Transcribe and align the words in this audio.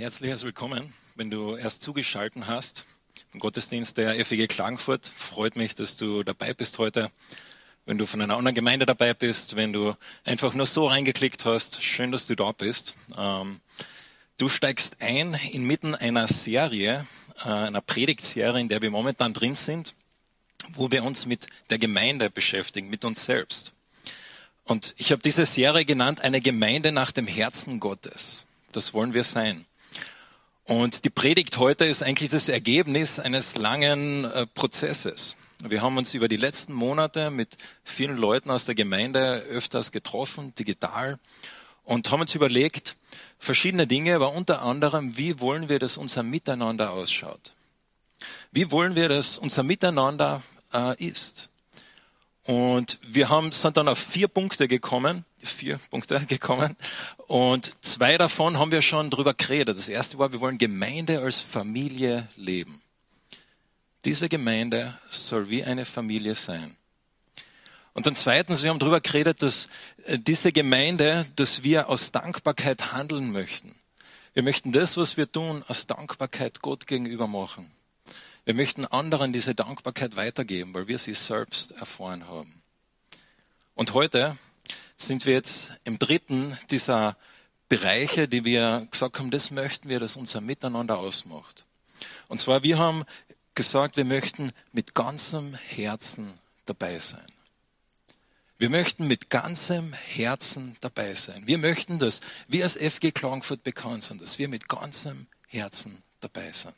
herzliches 0.00 0.44
Willkommen, 0.44 0.94
wenn 1.14 1.30
du 1.30 1.56
erst 1.56 1.82
zugeschalten 1.82 2.46
hast. 2.46 2.86
Im 3.34 3.40
Gottesdienst 3.40 3.98
der 3.98 4.24
FEG 4.24 4.48
Klagenfurt 4.48 5.12
freut 5.14 5.56
mich, 5.56 5.74
dass 5.74 5.98
du 5.98 6.22
dabei 6.22 6.54
bist 6.54 6.78
heute. 6.78 7.10
Wenn 7.84 7.98
du 7.98 8.06
von 8.06 8.22
einer 8.22 8.38
anderen 8.38 8.54
Gemeinde 8.54 8.86
dabei 8.86 9.12
bist, 9.12 9.56
wenn 9.56 9.74
du 9.74 9.94
einfach 10.24 10.54
nur 10.54 10.64
so 10.64 10.86
reingeklickt 10.86 11.44
hast, 11.44 11.82
schön, 11.82 12.12
dass 12.12 12.26
du 12.26 12.34
da 12.34 12.52
bist. 12.52 12.94
Ähm, 13.14 13.60
du 14.38 14.48
steigst 14.48 15.02
ein 15.02 15.34
inmitten 15.34 15.94
einer 15.94 16.28
Serie, 16.28 17.06
äh, 17.44 17.48
einer 17.48 17.82
Predigtserie, 17.82 18.58
in 18.58 18.70
der 18.70 18.80
wir 18.80 18.90
momentan 18.90 19.34
drin 19.34 19.54
sind, 19.54 19.94
wo 20.70 20.90
wir 20.90 21.04
uns 21.04 21.26
mit 21.26 21.46
der 21.68 21.78
Gemeinde 21.78 22.30
beschäftigen, 22.30 22.88
mit 22.88 23.04
uns 23.04 23.26
selbst. 23.26 23.74
Und 24.64 24.94
ich 24.96 25.12
habe 25.12 25.20
diese 25.20 25.44
Serie 25.44 25.84
genannt, 25.84 26.22
eine 26.22 26.40
Gemeinde 26.40 26.90
nach 26.90 27.12
dem 27.12 27.26
Herzen 27.26 27.80
Gottes. 27.80 28.46
Das 28.72 28.94
wollen 28.94 29.12
wir 29.12 29.24
sein. 29.24 29.66
Und 30.64 31.04
die 31.04 31.10
Predigt 31.10 31.56
heute 31.58 31.84
ist 31.84 32.02
eigentlich 32.02 32.30
das 32.30 32.48
Ergebnis 32.48 33.18
eines 33.18 33.56
langen 33.56 34.24
äh, 34.24 34.46
Prozesses. 34.46 35.36
Wir 35.62 35.82
haben 35.82 35.96
uns 35.98 36.14
über 36.14 36.28
die 36.28 36.36
letzten 36.36 36.72
Monate 36.72 37.30
mit 37.30 37.56
vielen 37.84 38.16
Leuten 38.16 38.50
aus 38.50 38.64
der 38.64 38.74
Gemeinde 38.74 39.40
öfters 39.50 39.92
getroffen, 39.92 40.54
digital, 40.54 41.18
und 41.84 42.10
haben 42.10 42.20
uns 42.20 42.34
überlegt, 42.34 42.96
verschiedene 43.38 43.86
Dinge, 43.86 44.14
aber 44.14 44.32
unter 44.32 44.62
anderem, 44.62 45.16
wie 45.16 45.40
wollen 45.40 45.68
wir, 45.68 45.78
dass 45.78 45.96
unser 45.96 46.22
Miteinander 46.22 46.92
ausschaut? 46.92 47.52
Wie 48.52 48.70
wollen 48.70 48.94
wir, 48.94 49.08
dass 49.08 49.38
unser 49.38 49.62
Miteinander 49.62 50.42
äh, 50.72 51.04
ist? 51.04 51.48
Und 52.44 52.98
wir 53.02 53.28
haben, 53.28 53.52
sind 53.52 53.76
dann 53.76 53.88
auf 53.88 53.98
vier 53.98 54.28
Punkte 54.28 54.68
gekommen, 54.68 55.24
vier 55.42 55.78
Punkte 55.90 56.20
gekommen. 56.28 56.76
Und 57.26 57.84
zwei 57.84 58.18
davon 58.18 58.58
haben 58.58 58.72
wir 58.72 58.82
schon 58.82 59.10
drüber 59.10 59.34
geredet. 59.34 59.76
Das 59.76 59.88
erste 59.88 60.18
war, 60.18 60.32
wir 60.32 60.40
wollen 60.40 60.58
Gemeinde 60.58 61.20
als 61.20 61.40
Familie 61.40 62.26
leben. 62.36 62.82
Diese 64.04 64.28
Gemeinde 64.28 64.98
soll 65.08 65.50
wie 65.50 65.64
eine 65.64 65.84
Familie 65.84 66.34
sein. 66.34 66.76
Und 67.92 68.06
dann 68.06 68.14
zweitens, 68.14 68.62
wir 68.62 68.70
haben 68.70 68.78
drüber 68.78 69.00
geredet, 69.00 69.42
dass 69.42 69.68
äh, 70.06 70.18
diese 70.18 70.52
Gemeinde, 70.52 71.26
dass 71.36 71.62
wir 71.62 71.88
aus 71.88 72.12
Dankbarkeit 72.12 72.92
handeln 72.92 73.32
möchten. 73.32 73.74
Wir 74.32 74.42
möchten 74.42 74.72
das, 74.72 74.96
was 74.96 75.16
wir 75.16 75.30
tun, 75.30 75.64
aus 75.66 75.86
Dankbarkeit 75.86 76.62
Gott 76.62 76.86
gegenüber 76.86 77.26
machen. 77.26 77.70
Wir 78.44 78.54
möchten 78.54 78.86
anderen 78.86 79.32
diese 79.32 79.54
Dankbarkeit 79.54 80.16
weitergeben, 80.16 80.72
weil 80.72 80.88
wir 80.88 80.98
sie 80.98 81.14
selbst 81.14 81.72
erfahren 81.72 82.26
haben. 82.26 82.62
Und 83.74 83.92
heute 83.92 84.36
sind 85.02 85.26
wir 85.26 85.34
jetzt 85.34 85.72
im 85.84 85.98
dritten 85.98 86.58
dieser 86.70 87.16
Bereiche, 87.68 88.28
die 88.28 88.44
wir 88.44 88.86
gesagt 88.90 89.18
haben, 89.18 89.30
das 89.30 89.50
möchten 89.50 89.88
wir, 89.88 90.00
dass 90.00 90.16
unser 90.16 90.40
Miteinander 90.40 90.98
ausmacht. 90.98 91.66
Und 92.28 92.40
zwar, 92.40 92.62
wir 92.62 92.78
haben 92.78 93.04
gesagt, 93.54 93.96
wir 93.96 94.04
möchten 94.04 94.52
mit 94.72 94.94
ganzem 94.94 95.54
Herzen 95.54 96.32
dabei 96.66 96.98
sein. 96.98 97.26
Wir 98.58 98.68
möchten 98.68 99.06
mit 99.06 99.30
ganzem 99.30 99.92
Herzen 99.94 100.76
dabei 100.80 101.14
sein. 101.14 101.46
Wir 101.46 101.58
möchten, 101.58 101.98
dass 101.98 102.20
wir 102.46 102.64
als 102.64 102.76
FG 102.76 103.12
Klagenfurt 103.12 103.62
bekannt 103.62 104.02
sind, 104.02 104.20
dass 104.20 104.38
wir 104.38 104.48
mit 104.48 104.68
ganzem 104.68 105.28
Herzen 105.46 106.02
dabei 106.20 106.52
sind. 106.52 106.74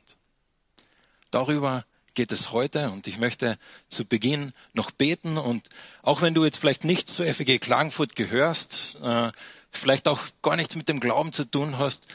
Darüber 1.30 1.84
geht 2.14 2.32
es 2.32 2.52
heute 2.52 2.90
und 2.90 3.06
ich 3.06 3.18
möchte 3.18 3.58
zu 3.88 4.04
Beginn 4.04 4.52
noch 4.72 4.90
beten 4.90 5.38
und 5.38 5.68
auch 6.02 6.22
wenn 6.22 6.34
du 6.34 6.44
jetzt 6.44 6.58
vielleicht 6.58 6.84
nicht 6.84 7.08
zur 7.08 7.26
FEG 7.32 7.60
Klagenfurt 7.60 8.16
gehörst, 8.16 8.96
äh, 9.02 9.32
vielleicht 9.70 10.08
auch 10.08 10.20
gar 10.42 10.56
nichts 10.56 10.76
mit 10.76 10.88
dem 10.88 11.00
Glauben 11.00 11.32
zu 11.32 11.44
tun 11.44 11.78
hast, 11.78 12.06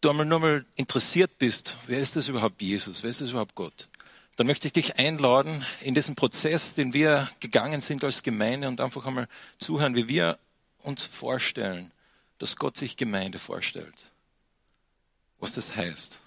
du 0.00 0.10
einmal 0.10 0.26
nur 0.26 0.40
mal 0.40 0.64
interessiert 0.76 1.38
bist, 1.38 1.76
wer 1.86 2.00
ist 2.00 2.16
das 2.16 2.28
überhaupt 2.28 2.60
Jesus, 2.60 3.02
wer 3.02 3.10
ist 3.10 3.20
das 3.20 3.30
überhaupt 3.30 3.54
Gott, 3.54 3.88
dann 4.36 4.46
möchte 4.46 4.66
ich 4.66 4.72
dich 4.72 4.96
einladen 4.98 5.64
in 5.80 5.94
diesen 5.94 6.14
Prozess, 6.14 6.74
den 6.74 6.92
wir 6.92 7.30
gegangen 7.40 7.80
sind 7.80 8.02
als 8.04 8.22
Gemeinde 8.22 8.68
und 8.68 8.80
einfach 8.80 9.06
einmal 9.06 9.28
zuhören, 9.58 9.94
wie 9.94 10.08
wir 10.08 10.38
uns 10.82 11.02
vorstellen, 11.02 11.92
dass 12.38 12.56
Gott 12.56 12.76
sich 12.76 12.96
Gemeinde 12.96 13.38
vorstellt. 13.38 13.94
Was 15.38 15.52
das 15.54 15.76
heißt. 15.76 16.20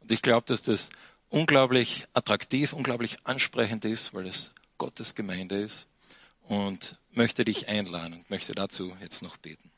Und 0.00 0.12
ich 0.12 0.22
glaube, 0.22 0.46
dass 0.46 0.62
das 0.62 0.90
unglaublich 1.34 2.06
attraktiv, 2.14 2.72
unglaublich 2.72 3.18
ansprechend 3.24 3.84
ist, 3.84 4.14
weil 4.14 4.26
es 4.26 4.52
Gottes 4.78 5.16
Gemeinde 5.16 5.56
ist 5.56 5.88
und 6.42 6.96
möchte 7.12 7.44
dich 7.44 7.68
einladen 7.68 8.14
und 8.14 8.30
möchte 8.30 8.54
dazu 8.54 8.96
jetzt 9.00 9.20
noch 9.20 9.36
beten. 9.36 9.70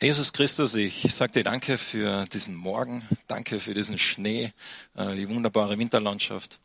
Jesus 0.00 0.32
Christus, 0.32 0.74
ich 0.74 1.02
sage 1.14 1.32
dir 1.32 1.44
danke 1.44 1.76
für 1.76 2.24
diesen 2.24 2.54
Morgen, 2.54 3.06
danke 3.26 3.60
für 3.60 3.74
diesen 3.74 3.98
Schnee, 3.98 4.52
äh, 4.94 5.14
die 5.14 5.28
wunderbare 5.28 5.78
Winterlandschaft. 5.78 6.58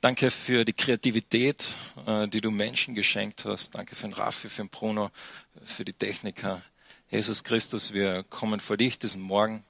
Danke 0.00 0.30
für 0.30 0.64
die 0.64 0.74
Kreativität, 0.74 1.66
äh, 2.06 2.26
die 2.28 2.40
du 2.40 2.50
Menschen 2.50 2.94
geschenkt 2.94 3.44
hast. 3.44 3.74
Danke 3.74 3.96
für 3.96 4.08
den 4.08 4.14
Raffi, 4.14 4.48
für 4.48 4.62
den 4.62 4.70
Bruno, 4.70 5.10
für 5.64 5.84
die 5.84 5.94
Techniker. 5.94 6.62
Jesus 7.10 7.44
Christus, 7.44 7.92
wir 7.92 8.22
kommen 8.24 8.60
vor 8.60 8.78
dich 8.78 8.98
diesen 8.98 9.20
Morgen 9.20 9.62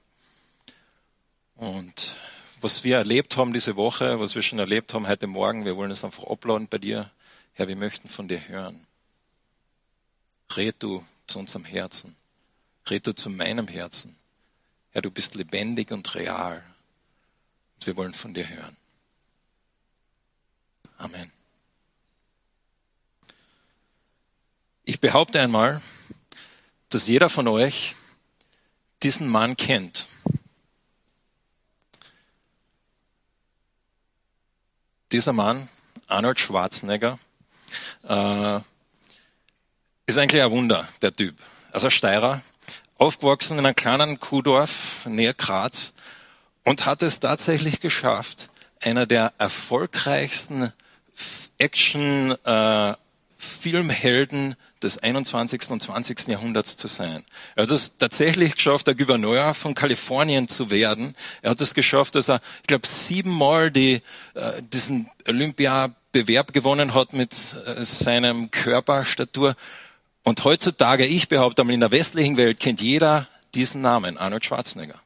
und 1.57 2.15
was 2.61 2.83
wir 2.83 2.97
erlebt 2.97 3.37
haben 3.37 3.53
diese 3.53 3.75
Woche, 3.75 4.19
was 4.19 4.35
wir 4.35 4.41
schon 4.41 4.59
erlebt 4.59 4.93
haben 4.93 5.07
heute 5.07 5.27
Morgen, 5.27 5.65
wir 5.65 5.75
wollen 5.75 5.91
es 5.91 6.03
einfach 6.03 6.23
uploaden 6.23 6.67
bei 6.67 6.77
dir. 6.77 7.11
Herr, 7.53 7.67
wir 7.67 7.75
möchten 7.75 8.09
von 8.09 8.27
dir 8.27 8.47
hören. 8.47 8.85
Red 10.55 10.75
du 10.79 11.05
zu 11.27 11.39
unserem 11.39 11.65
Herzen. 11.65 12.15
Red 12.89 13.05
du 13.07 13.13
zu 13.13 13.29
meinem 13.29 13.67
Herzen. 13.67 14.15
Herr, 14.91 15.01
du 15.01 15.11
bist 15.11 15.35
lebendig 15.35 15.91
und 15.91 16.15
real. 16.15 16.63
Und 17.75 17.87
wir 17.87 17.95
wollen 17.95 18.13
von 18.13 18.33
dir 18.33 18.47
hören. 18.47 18.77
Amen. 20.97 21.31
Ich 24.83 24.99
behaupte 24.99 25.41
einmal, 25.41 25.81
dass 26.89 27.07
jeder 27.07 27.29
von 27.29 27.47
euch 27.47 27.95
diesen 29.03 29.27
Mann 29.27 29.57
kennt. 29.57 30.06
Dieser 35.11 35.33
Mann, 35.33 35.69
Arnold 36.07 36.39
Schwarzenegger, 36.39 37.19
äh, 38.07 38.59
ist 40.05 40.17
eigentlich 40.17 40.41
ein 40.41 40.51
Wunder, 40.51 40.87
der 41.01 41.13
Typ. 41.13 41.35
Also 41.71 41.89
Steirer, 41.89 42.41
aufgewachsen 42.97 43.59
in 43.59 43.65
einem 43.65 43.75
kleinen 43.75 44.19
Kuhdorf 44.19 45.05
näher 45.05 45.33
Graz 45.33 45.93
und 46.63 46.85
hat 46.85 47.01
es 47.01 47.19
tatsächlich 47.19 47.79
geschafft, 47.79 48.49
einer 48.81 49.05
der 49.05 49.33
erfolgreichsten 49.37 50.71
Action 51.57 52.31
äh, 52.43 52.93
Filmhelden 53.37 54.55
des 54.81 54.97
21. 54.97 55.69
und 55.69 55.81
20. 55.81 56.27
Jahrhunderts 56.27 56.75
zu 56.75 56.87
sein. 56.87 57.23
Er 57.55 57.63
hat 57.63 57.71
es 57.71 57.97
tatsächlich 57.97 58.55
geschafft, 58.55 58.87
der 58.87 58.95
Gouverneur 58.95 59.53
von 59.53 59.75
Kalifornien 59.75 60.47
zu 60.47 60.71
werden. 60.71 61.15
Er 61.41 61.51
hat 61.51 61.61
es 61.61 61.73
geschafft, 61.73 62.15
dass 62.15 62.29
er, 62.29 62.41
ich 62.61 62.67
glaube, 62.67 62.87
siebenmal 62.87 63.71
die, 63.71 64.01
äh, 64.33 64.61
diesen 64.61 65.09
Olympiabewerb 65.27 66.51
gewonnen 66.51 66.93
hat 66.93 67.13
mit 67.13 67.37
äh, 67.65 67.83
seinem 67.83 68.51
Körperstatur. 68.51 69.55
Und 70.23 70.43
heutzutage, 70.43 71.05
ich 71.05 71.29
behaupte 71.29 71.61
einmal, 71.61 71.75
in 71.75 71.79
der 71.79 71.91
westlichen 71.91 72.37
Welt 72.37 72.59
kennt 72.59 72.81
jeder 72.81 73.27
diesen 73.53 73.81
Namen, 73.81 74.17
Arnold 74.17 74.45
Schwarzenegger. 74.45 74.99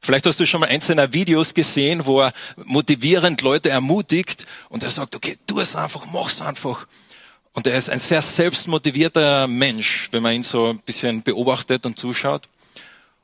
Vielleicht 0.00 0.26
hast 0.26 0.38
du 0.38 0.46
schon 0.46 0.60
mal 0.60 0.68
einzelne 0.68 1.12
Videos 1.12 1.52
gesehen, 1.52 2.06
wo 2.06 2.20
er 2.20 2.32
motivierend 2.56 3.42
Leute 3.42 3.70
ermutigt 3.70 4.46
und 4.68 4.84
er 4.84 4.90
sagt, 4.90 5.16
okay, 5.16 5.36
tu 5.46 5.58
es 5.58 5.74
einfach, 5.74 6.06
mach's 6.06 6.40
einfach. 6.40 6.86
Und 7.56 7.66
er 7.66 7.78
ist 7.78 7.88
ein 7.88 7.98
sehr 7.98 8.20
selbstmotivierter 8.20 9.46
Mensch, 9.46 10.08
wenn 10.10 10.22
man 10.22 10.34
ihn 10.34 10.42
so 10.42 10.66
ein 10.68 10.78
bisschen 10.80 11.22
beobachtet 11.22 11.86
und 11.86 11.98
zuschaut. 11.98 12.50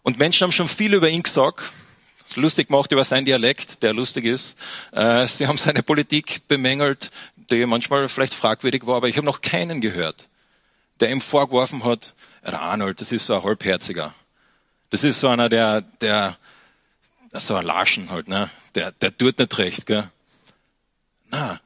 Und 0.02 0.18
Menschen 0.18 0.44
haben 0.44 0.52
schon 0.52 0.68
viel 0.68 0.94
über 0.94 1.10
ihn 1.10 1.22
gesagt, 1.22 1.70
lustig 2.36 2.68
gemacht 2.68 2.90
über 2.92 3.04
seinen 3.04 3.26
Dialekt, 3.26 3.82
der 3.82 3.92
lustig 3.92 4.24
ist. 4.24 4.56
Äh, 4.92 5.26
sie 5.26 5.46
haben 5.46 5.58
seine 5.58 5.82
Politik 5.82 6.48
bemängelt, 6.48 7.10
die 7.36 7.66
manchmal 7.66 8.08
vielleicht 8.08 8.32
fragwürdig 8.32 8.86
war, 8.86 8.96
aber 8.96 9.08
ich 9.10 9.18
habe 9.18 9.26
noch 9.26 9.42
keinen 9.42 9.82
gehört, 9.82 10.30
der 11.00 11.10
ihm 11.10 11.20
vorgeworfen 11.20 11.84
hat, 11.84 12.14
der 12.42 12.58
Arnold, 12.58 13.02
das 13.02 13.12
ist 13.12 13.26
so 13.26 13.34
ein 13.34 13.44
Halbherziger. 13.44 14.14
Das 14.88 15.04
ist 15.04 15.20
so 15.20 15.28
einer, 15.28 15.50
der, 15.50 15.82
der, 15.82 16.38
so 17.34 17.54
ein 17.54 17.66
Laschen 17.66 18.10
halt, 18.10 18.28
ne? 18.28 18.48
Der, 18.76 18.92
der 18.92 19.14
tut 19.14 19.38
nicht 19.38 19.58
recht, 19.58 19.84
gell? 19.84 20.10
Na, 21.30 21.60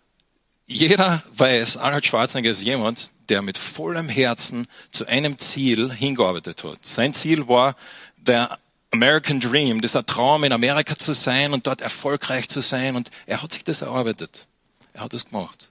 jeder 0.66 1.22
weiß, 1.34 1.76
Arnold 1.76 2.06
Schwarzenegger 2.06 2.50
ist 2.50 2.62
jemand, 2.62 3.10
der 3.28 3.42
mit 3.42 3.56
vollem 3.56 4.08
Herzen 4.08 4.66
zu 4.90 5.06
einem 5.06 5.38
Ziel 5.38 5.92
hingearbeitet 5.92 6.64
hat. 6.64 6.84
Sein 6.84 7.14
Ziel 7.14 7.48
war 7.48 7.76
der 8.16 8.58
American 8.92 9.40
Dream, 9.40 9.80
dieser 9.80 10.04
Traum 10.04 10.44
in 10.44 10.52
Amerika 10.52 10.96
zu 10.98 11.12
sein 11.12 11.52
und 11.52 11.66
dort 11.66 11.80
erfolgreich 11.80 12.48
zu 12.48 12.60
sein 12.60 12.96
und 12.96 13.10
er 13.26 13.42
hat 13.42 13.52
sich 13.52 13.64
das 13.64 13.82
erarbeitet. 13.82 14.46
Er 14.92 15.02
hat 15.02 15.14
es 15.14 15.26
gemacht. 15.26 15.68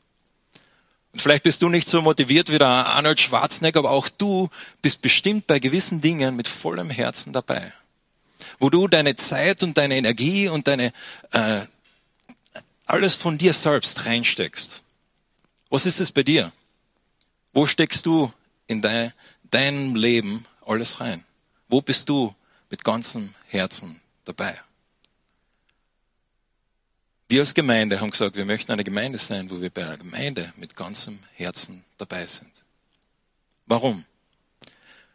Und 1.11 1.21
vielleicht 1.21 1.43
bist 1.43 1.61
du 1.61 1.69
nicht 1.69 1.87
so 1.87 2.01
motiviert 2.01 2.51
wie 2.51 2.57
der 2.57 2.67
Arnold 2.67 3.19
Schwarzenegger, 3.19 3.79
aber 3.79 3.91
auch 3.91 4.09
du 4.09 4.49
bist 4.81 5.01
bestimmt 5.01 5.47
bei 5.47 5.59
gewissen 5.59 6.01
Dingen 6.01 6.35
mit 6.35 6.47
vollem 6.47 6.89
Herzen 6.89 7.33
dabei. 7.33 7.73
Wo 8.59 8.69
du 8.69 8.87
deine 8.87 9.15
Zeit 9.15 9.63
und 9.63 9.77
deine 9.77 9.95
Energie 9.95 10.49
und 10.49 10.67
deine 10.67 10.93
äh, 11.31 11.61
alles 12.85 13.15
von 13.15 13.37
dir 13.37 13.53
selbst 13.53 14.05
reinsteckst. 14.05 14.81
Was 15.69 15.85
ist 15.85 15.99
es 15.99 16.11
bei 16.11 16.23
dir? 16.23 16.51
Wo 17.53 17.65
steckst 17.65 18.05
du 18.05 18.31
in 18.67 18.81
dein, 18.81 19.13
deinem 19.43 19.95
Leben 19.95 20.45
alles 20.65 20.99
rein? 20.99 21.23
Wo 21.67 21.81
bist 21.81 22.09
du 22.09 22.35
mit 22.69 22.83
ganzem 22.83 23.33
Herzen 23.47 24.01
dabei? 24.25 24.59
Wir 27.27 27.39
als 27.39 27.53
Gemeinde 27.53 28.01
haben 28.01 28.11
gesagt, 28.11 28.35
wir 28.35 28.45
möchten 28.45 28.71
eine 28.71 28.83
Gemeinde 28.83 29.17
sein, 29.17 29.49
wo 29.49 29.59
wir 29.59 29.71
bei 29.71 29.83
einer 29.83 29.97
Gemeinde 29.97 30.53
mit 30.57 30.75
ganzem 30.75 31.19
Herzen 31.33 31.83
dabei 31.97 32.27
sind. 32.27 32.51
Warum? 33.65 34.05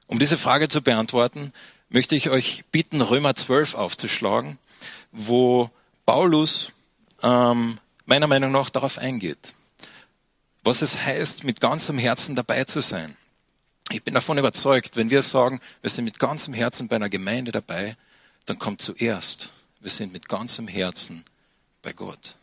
Um 0.09 0.19
diese 0.19 0.37
Frage 0.37 0.69
zu 0.69 0.83
beantworten, 0.83 1.53
möchte 1.89 2.17
ich 2.17 2.31
euch 2.31 2.65
bitten, 2.73 3.01
Römer 3.01 3.37
12 3.37 3.75
aufzuschlagen, 3.75 4.59
wo 5.13 5.71
Paulus 6.05 6.73
ähm, 7.23 7.79
meiner 8.07 8.27
Meinung 8.27 8.51
nach 8.51 8.71
darauf 8.71 8.99
eingeht, 8.99 9.55
was 10.63 10.83
es 10.83 10.99
heißt, 10.99 11.45
mit 11.45 11.61
ganzem 11.61 11.99
Herzen 11.99 12.35
dabei 12.35 12.65
zu 12.65 12.81
sein. 12.81 13.17
Ich 13.91 14.03
bin 14.05 14.15
davon 14.15 14.39
überzeugt, 14.39 14.97
wenn 14.97 15.11
wir 15.11 15.23
sagen, 15.23 15.61
wir 15.81 15.91
sind 15.91 16.05
mit 16.05 16.19
ganzem 16.19 16.55
Herzen 16.55 16.89
bei 16.89 16.97
einer 16.97 17.09
Gemeinde 17.09 17.51
dabei, 17.51 17.97
dann 18.47 18.59
kommt 18.59 18.81
zuerst, 18.81 19.51
wir 19.81 19.91
sind 19.91 20.13
mit 20.13 20.29
ganzem 20.29 20.69
Herzen 20.69 21.25
bei 21.83 21.93
Gott. 21.93 22.37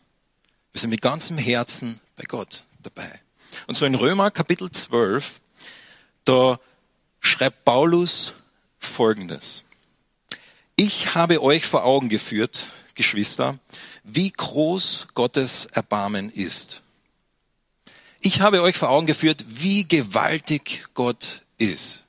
Wir 0.72 0.80
sind 0.80 0.90
mit 0.90 1.02
ganzem 1.02 1.38
Herzen 1.38 2.00
bei 2.16 2.24
Gott 2.24 2.64
dabei. 2.82 3.20
Und 3.66 3.76
so 3.76 3.86
in 3.86 3.94
Römer 3.94 4.30
Kapitel 4.30 4.70
12, 4.70 5.40
da 6.24 6.60
schreibt 7.20 7.64
Paulus 7.64 8.34
Folgendes. 8.78 9.62
Ich 10.76 11.14
habe 11.14 11.42
euch 11.42 11.66
vor 11.66 11.84
Augen 11.84 12.08
geführt, 12.08 12.66
Geschwister, 12.94 13.58
wie 14.04 14.30
groß 14.30 15.08
Gottes 15.14 15.66
Erbarmen 15.72 16.30
ist. 16.30 16.82
Ich 18.20 18.40
habe 18.40 18.62
euch 18.62 18.76
vor 18.76 18.90
Augen 18.90 19.06
geführt, 19.06 19.44
wie 19.48 19.86
gewaltig 19.86 20.86
Gott 20.94 21.42
ist. 21.56 22.04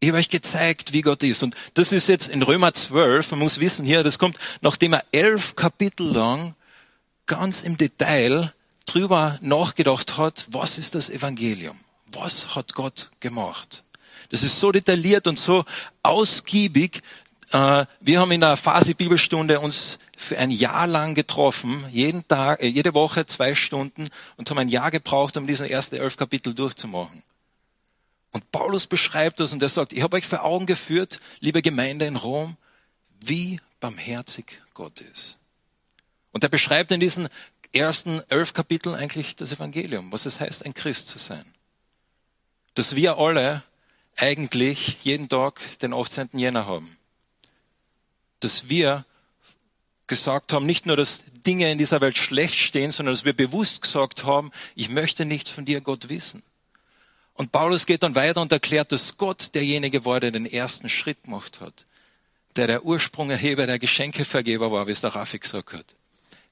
Ich 0.00 0.08
habe 0.08 0.18
euch 0.18 0.28
gezeigt, 0.28 0.92
wie 0.92 1.00
Gott 1.00 1.22
ist. 1.22 1.42
Und 1.42 1.56
das 1.72 1.90
ist 1.90 2.08
jetzt 2.08 2.28
in 2.28 2.42
Römer 2.42 2.74
12, 2.74 3.30
man 3.30 3.40
muss 3.40 3.60
wissen 3.60 3.86
hier, 3.86 4.02
das 4.02 4.18
kommt, 4.18 4.38
nachdem 4.60 4.92
er 4.92 5.04
elf 5.12 5.56
Kapitel 5.56 6.06
lang 6.06 6.54
ganz 7.24 7.62
im 7.62 7.78
Detail 7.78 8.52
drüber 8.84 9.38
nachgedacht 9.40 10.18
hat, 10.18 10.46
was 10.50 10.76
ist 10.76 10.94
das 10.94 11.08
Evangelium? 11.08 11.78
Was 12.12 12.54
hat 12.54 12.74
Gott 12.74 13.08
gemacht? 13.20 13.82
Das 14.28 14.42
ist 14.42 14.60
so 14.60 14.72
detailliert 14.72 15.26
und 15.26 15.38
so 15.38 15.64
ausgiebig. 16.02 17.02
Äh, 17.50 17.86
wir 18.00 18.20
haben 18.20 18.32
in 18.32 18.40
der 18.40 18.56
Phase 18.56 18.94
Bibelstunde 18.94 19.60
uns 19.60 19.98
für 20.16 20.38
ein 20.38 20.50
Jahr 20.50 20.86
lang 20.86 21.14
getroffen, 21.14 21.86
jeden 21.90 22.26
Tag, 22.28 22.62
äh, 22.62 22.66
jede 22.66 22.94
Woche 22.94 23.26
zwei 23.26 23.54
Stunden 23.54 24.08
und 24.36 24.50
haben 24.50 24.58
ein 24.58 24.68
Jahr 24.68 24.90
gebraucht, 24.90 25.36
um 25.36 25.46
diesen 25.46 25.66
ersten 25.66 25.96
elf 25.96 26.16
Kapitel 26.16 26.54
durchzumachen. 26.54 27.22
Und 28.32 28.50
Paulus 28.50 28.86
beschreibt 28.86 29.38
das 29.40 29.52
und 29.52 29.62
er 29.62 29.68
sagt, 29.68 29.92
ich 29.92 30.02
habe 30.02 30.16
euch 30.16 30.26
vor 30.26 30.42
Augen 30.42 30.66
geführt, 30.66 31.20
liebe 31.40 31.62
Gemeinde 31.62 32.06
in 32.06 32.16
Rom, 32.16 32.56
wie 33.20 33.60
barmherzig 33.80 34.60
Gott 34.74 35.00
ist. 35.00 35.38
Und 36.32 36.42
er 36.42 36.50
beschreibt 36.50 36.90
in 36.90 36.98
diesen 36.98 37.28
ersten 37.72 38.22
elf 38.28 38.52
Kapiteln 38.52 38.94
eigentlich 38.94 39.36
das 39.36 39.52
Evangelium, 39.52 40.10
was 40.10 40.26
es 40.26 40.40
heißt, 40.40 40.64
ein 40.64 40.74
Christ 40.74 41.08
zu 41.08 41.18
sein. 41.18 41.44
Dass 42.74 42.96
wir 42.96 43.18
alle 43.18 43.62
eigentlich 44.16 45.04
jeden 45.04 45.28
Tag 45.28 45.60
den 45.80 45.92
18. 45.92 46.30
Jänner 46.32 46.66
haben. 46.66 46.96
Dass 48.40 48.68
wir 48.68 49.04
gesagt 50.06 50.52
haben, 50.52 50.66
nicht 50.66 50.86
nur, 50.86 50.96
dass 50.96 51.20
Dinge 51.46 51.70
in 51.70 51.78
dieser 51.78 52.00
Welt 52.00 52.18
schlecht 52.18 52.56
stehen, 52.56 52.90
sondern 52.90 53.14
dass 53.14 53.24
wir 53.24 53.32
bewusst 53.32 53.82
gesagt 53.82 54.24
haben, 54.24 54.50
ich 54.74 54.88
möchte 54.88 55.24
nichts 55.24 55.50
von 55.50 55.64
dir, 55.64 55.80
Gott, 55.80 56.08
wissen. 56.08 56.42
Und 57.34 57.52
Paulus 57.52 57.86
geht 57.86 58.02
dann 58.02 58.14
weiter 58.14 58.40
und 58.40 58.52
erklärt, 58.52 58.92
dass 58.92 59.16
Gott 59.16 59.54
derjenige 59.54 60.04
war, 60.04 60.20
der 60.20 60.30
den 60.30 60.46
ersten 60.46 60.88
Schritt 60.88 61.24
gemacht 61.24 61.60
hat. 61.60 61.86
Der 62.56 62.68
der 62.68 62.84
Ursprungerheber 62.84 63.66
der 63.66 63.80
Geschenkevergeber 63.80 64.70
war, 64.70 64.86
wie 64.86 64.92
es 64.92 65.00
der 65.00 65.14
Raffi 65.14 65.40
gesagt 65.40 65.72
hat. 65.72 65.96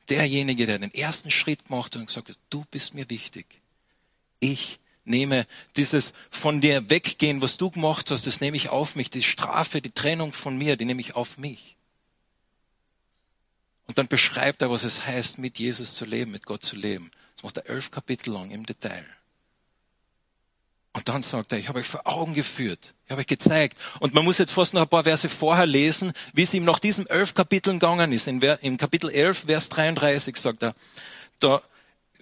Derjenige, 0.08 0.66
der 0.66 0.80
den 0.80 0.92
ersten 0.92 1.30
Schritt 1.30 1.66
gemacht 1.66 1.94
hat 1.94 2.00
und 2.00 2.06
gesagt 2.06 2.28
hat, 2.28 2.38
du 2.50 2.64
bist 2.70 2.94
mir 2.94 3.08
wichtig. 3.08 3.46
Ich 4.40 4.80
nehme 5.04 5.46
dieses 5.76 6.12
von 6.30 6.60
dir 6.60 6.90
weggehen, 6.90 7.40
was 7.40 7.56
du 7.56 7.70
gemacht 7.70 8.10
hast, 8.10 8.26
das 8.26 8.40
nehme 8.40 8.56
ich 8.56 8.70
auf 8.70 8.96
mich. 8.96 9.10
Die 9.10 9.22
Strafe, 9.22 9.80
die 9.80 9.92
Trennung 9.92 10.32
von 10.32 10.58
mir, 10.58 10.76
die 10.76 10.84
nehme 10.84 11.00
ich 11.00 11.14
auf 11.14 11.38
mich. 11.38 11.76
Und 13.86 13.98
dann 13.98 14.08
beschreibt 14.08 14.62
er, 14.62 14.70
was 14.70 14.84
es 14.84 15.06
heißt, 15.06 15.38
mit 15.38 15.58
Jesus 15.58 15.94
zu 15.94 16.04
leben, 16.04 16.30
mit 16.30 16.46
Gott 16.46 16.62
zu 16.62 16.76
leben. 16.76 17.10
Das 17.36 17.44
macht 17.44 17.56
er 17.58 17.68
elf 17.68 17.90
Kapitel 17.90 18.32
lang 18.32 18.50
im 18.50 18.64
Detail. 18.64 19.04
Und 20.94 21.08
dann 21.08 21.22
sagt 21.22 21.52
er, 21.52 21.58
ich 21.58 21.68
habe 21.68 21.78
euch 21.78 21.86
vor 21.86 22.02
Augen 22.04 22.34
geführt, 22.34 22.92
ich 23.06 23.10
habe 23.10 23.22
euch 23.22 23.26
gezeigt. 23.26 23.78
Und 24.00 24.12
man 24.12 24.24
muss 24.24 24.38
jetzt 24.38 24.52
fast 24.52 24.74
noch 24.74 24.82
ein 24.82 24.88
paar 24.88 25.04
Verse 25.04 25.28
vorher 25.28 25.66
lesen, 25.66 26.12
wie 26.34 26.42
es 26.42 26.52
ihm 26.52 26.64
nach 26.64 26.78
diesen 26.78 27.06
elf 27.06 27.34
Kapiteln 27.34 27.78
gegangen 27.78 28.12
ist. 28.12 28.26
Im 28.26 28.76
Kapitel 28.76 29.10
11, 29.10 29.44
Vers 29.46 29.68
33 29.70 30.36
sagt 30.36 30.62
er, 30.62 30.74
da, 31.40 31.62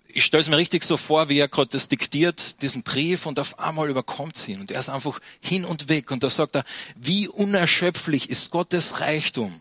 ich 0.07 0.25
stelle 0.25 0.43
es 0.43 0.49
mir 0.49 0.57
richtig 0.57 0.85
so 0.85 0.97
vor, 0.97 1.29
wie 1.29 1.39
er 1.39 1.49
gerade 1.49 1.71
das 1.71 1.89
diktiert, 1.89 2.63
diesen 2.63 2.83
Brief, 2.83 3.27
und 3.27 3.41
auf 3.41 3.59
einmal 3.59 3.91
überkommt 3.91 4.37
es 4.37 4.49
ihn. 4.49 4.61
Und 4.61 4.71
er 4.71 4.81
ist 4.81 4.89
einfach 4.89 5.21
hin 5.41 5.65
und 5.65 5.89
weg. 5.89 6.13
Und 6.13 6.23
da 6.23 6.31
sagt 6.31 6.55
er, 6.55 6.65
wie 6.95 7.29
unerschöpflich 7.29 8.31
ist 8.31 8.51
Gottes 8.51 9.01
Reichtum 9.01 9.61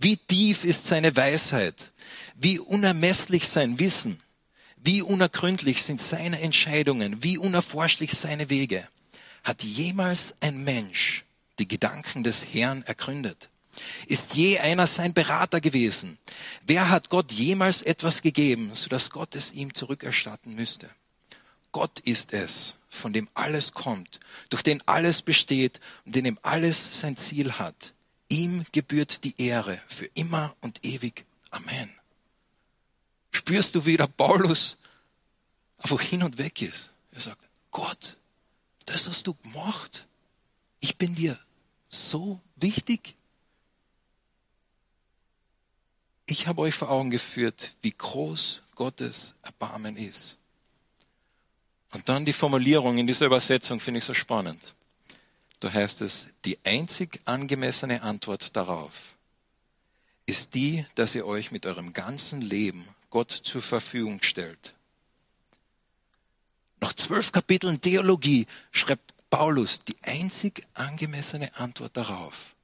wie 0.00 0.16
tief 0.16 0.64
ist 0.64 0.86
seine 0.86 1.14
Weisheit? 1.14 1.90
Wie 2.34 2.58
unermesslich 2.58 3.48
sein 3.48 3.78
Wissen? 3.78 4.18
Wie 4.78 5.02
unergründlich 5.02 5.82
sind 5.82 6.00
seine 6.00 6.40
Entscheidungen? 6.40 7.22
Wie 7.22 7.36
unerforschlich 7.36 8.12
seine 8.12 8.48
Wege? 8.48 8.88
Hat 9.44 9.62
jemals 9.62 10.34
ein 10.40 10.64
Mensch 10.64 11.24
die 11.58 11.68
Gedanken 11.68 12.24
des 12.24 12.46
Herrn 12.50 12.82
ergründet? 12.84 13.50
Ist 14.06 14.34
je 14.34 14.58
einer 14.58 14.86
sein 14.86 15.12
Berater 15.12 15.60
gewesen? 15.60 16.16
Wer 16.66 16.88
hat 16.88 17.10
Gott 17.10 17.32
jemals 17.32 17.82
etwas 17.82 18.22
gegeben, 18.22 18.70
sodass 18.74 19.10
Gott 19.10 19.34
es 19.34 19.52
ihm 19.52 19.74
zurückerstatten 19.74 20.54
müsste? 20.54 20.88
Gott 21.72 21.98
ist 22.00 22.32
es, 22.32 22.74
von 22.88 23.12
dem 23.12 23.28
alles 23.34 23.72
kommt, 23.72 24.18
durch 24.48 24.62
den 24.62 24.82
alles 24.88 25.20
besteht 25.20 25.78
und 26.06 26.16
in 26.16 26.24
dem 26.24 26.38
alles 26.40 27.00
sein 27.00 27.18
Ziel 27.18 27.52
hat. 27.52 27.92
Ihm 28.30 28.64
gebührt 28.72 29.24
die 29.24 29.34
Ehre 29.42 29.82
für 29.88 30.06
immer 30.14 30.54
und 30.60 30.84
ewig. 30.84 31.24
Amen. 31.50 31.92
Spürst 33.32 33.74
du, 33.74 33.84
wie 33.84 33.96
der 33.96 34.06
Paulus 34.06 34.76
einfach 35.78 36.00
hin 36.00 36.22
und 36.22 36.38
weg 36.38 36.62
ist? 36.62 36.92
Er 37.10 37.20
sagt, 37.20 37.42
Gott, 37.72 38.16
das 38.86 39.08
hast 39.08 39.26
du 39.26 39.34
gemacht. 39.34 40.06
Ich 40.78 40.96
bin 40.96 41.14
dir 41.16 41.38
so 41.88 42.40
wichtig. 42.54 43.16
Ich 46.26 46.46
habe 46.46 46.62
euch 46.62 46.76
vor 46.76 46.88
Augen 46.88 47.10
geführt, 47.10 47.74
wie 47.82 47.90
groß 47.90 48.62
Gottes 48.76 49.34
Erbarmen 49.42 49.96
ist. 49.96 50.36
Und 51.90 52.08
dann 52.08 52.24
die 52.24 52.32
Formulierung 52.32 52.98
in 52.98 53.08
dieser 53.08 53.26
Übersetzung 53.26 53.80
finde 53.80 53.98
ich 53.98 54.04
so 54.04 54.14
spannend. 54.14 54.76
Da 55.60 55.72
heißt 55.72 56.00
es, 56.00 56.26
die 56.44 56.58
einzig 56.64 57.20
angemessene 57.26 58.02
Antwort 58.02 58.56
darauf 58.56 59.16
ist 60.26 60.54
die, 60.54 60.86
dass 60.94 61.14
ihr 61.14 61.26
euch 61.26 61.50
mit 61.50 61.66
eurem 61.66 61.92
ganzen 61.92 62.40
Leben 62.40 62.88
Gott 63.10 63.30
zur 63.30 63.60
Verfügung 63.60 64.22
stellt. 64.22 64.74
Nach 66.80 66.94
zwölf 66.94 67.32
Kapiteln 67.32 67.80
Theologie 67.80 68.46
schreibt 68.70 69.12
Paulus, 69.28 69.80
die 69.84 69.96
einzig 70.02 70.66
angemessene 70.74 71.54
Antwort 71.56 71.96
darauf 71.96 72.54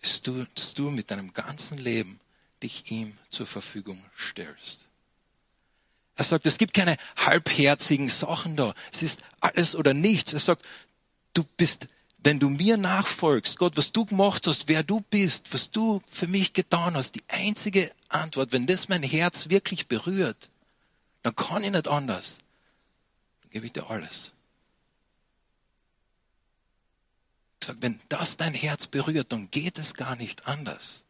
ist, 0.00 0.26
dass 0.54 0.72
du 0.74 0.90
mit 0.90 1.10
deinem 1.10 1.34
ganzen 1.34 1.76
Leben 1.76 2.18
dich 2.62 2.90
ihm 2.90 3.18
zur 3.28 3.46
Verfügung 3.46 4.02
stellst. 4.16 4.88
Er 6.16 6.24
sagt, 6.24 6.46
es 6.46 6.58
gibt 6.58 6.74
keine 6.74 6.96
halbherzigen 7.16 8.08
Sachen 8.08 8.56
da. 8.56 8.74
Es 8.92 9.02
ist 9.02 9.20
alles 9.40 9.74
oder 9.74 9.94
nichts. 9.94 10.32
Er 10.32 10.38
sagt, 10.38 10.64
du 11.34 11.44
bist 11.56 11.88
wenn 12.22 12.38
du 12.38 12.50
mir 12.50 12.76
nachfolgst, 12.76 13.56
Gott, 13.56 13.76
was 13.76 13.92
du 13.92 14.04
gemacht 14.04 14.46
hast, 14.46 14.68
wer 14.68 14.82
du 14.82 15.00
bist, 15.00 15.52
was 15.52 15.70
du 15.70 16.02
für 16.06 16.26
mich 16.26 16.52
getan 16.52 16.96
hast, 16.96 17.14
die 17.14 17.22
einzige 17.28 17.90
Antwort, 18.08 18.52
wenn 18.52 18.66
das 18.66 18.88
mein 18.88 19.02
Herz 19.02 19.48
wirklich 19.48 19.88
berührt, 19.88 20.50
dann 21.22 21.34
kann 21.34 21.64
ich 21.64 21.70
nicht 21.70 21.88
anders. 21.88 22.38
Dann 23.42 23.50
gebe 23.50 23.66
ich 23.66 23.72
dir 23.72 23.88
alles. 23.88 24.32
Ich 27.60 27.66
sage, 27.66 27.82
wenn 27.82 28.00
das 28.08 28.36
dein 28.36 28.54
Herz 28.54 28.86
berührt, 28.86 29.32
dann 29.32 29.50
geht 29.50 29.78
es 29.78 29.94
gar 29.94 30.16
nicht 30.16 30.46
anders. 30.46 31.04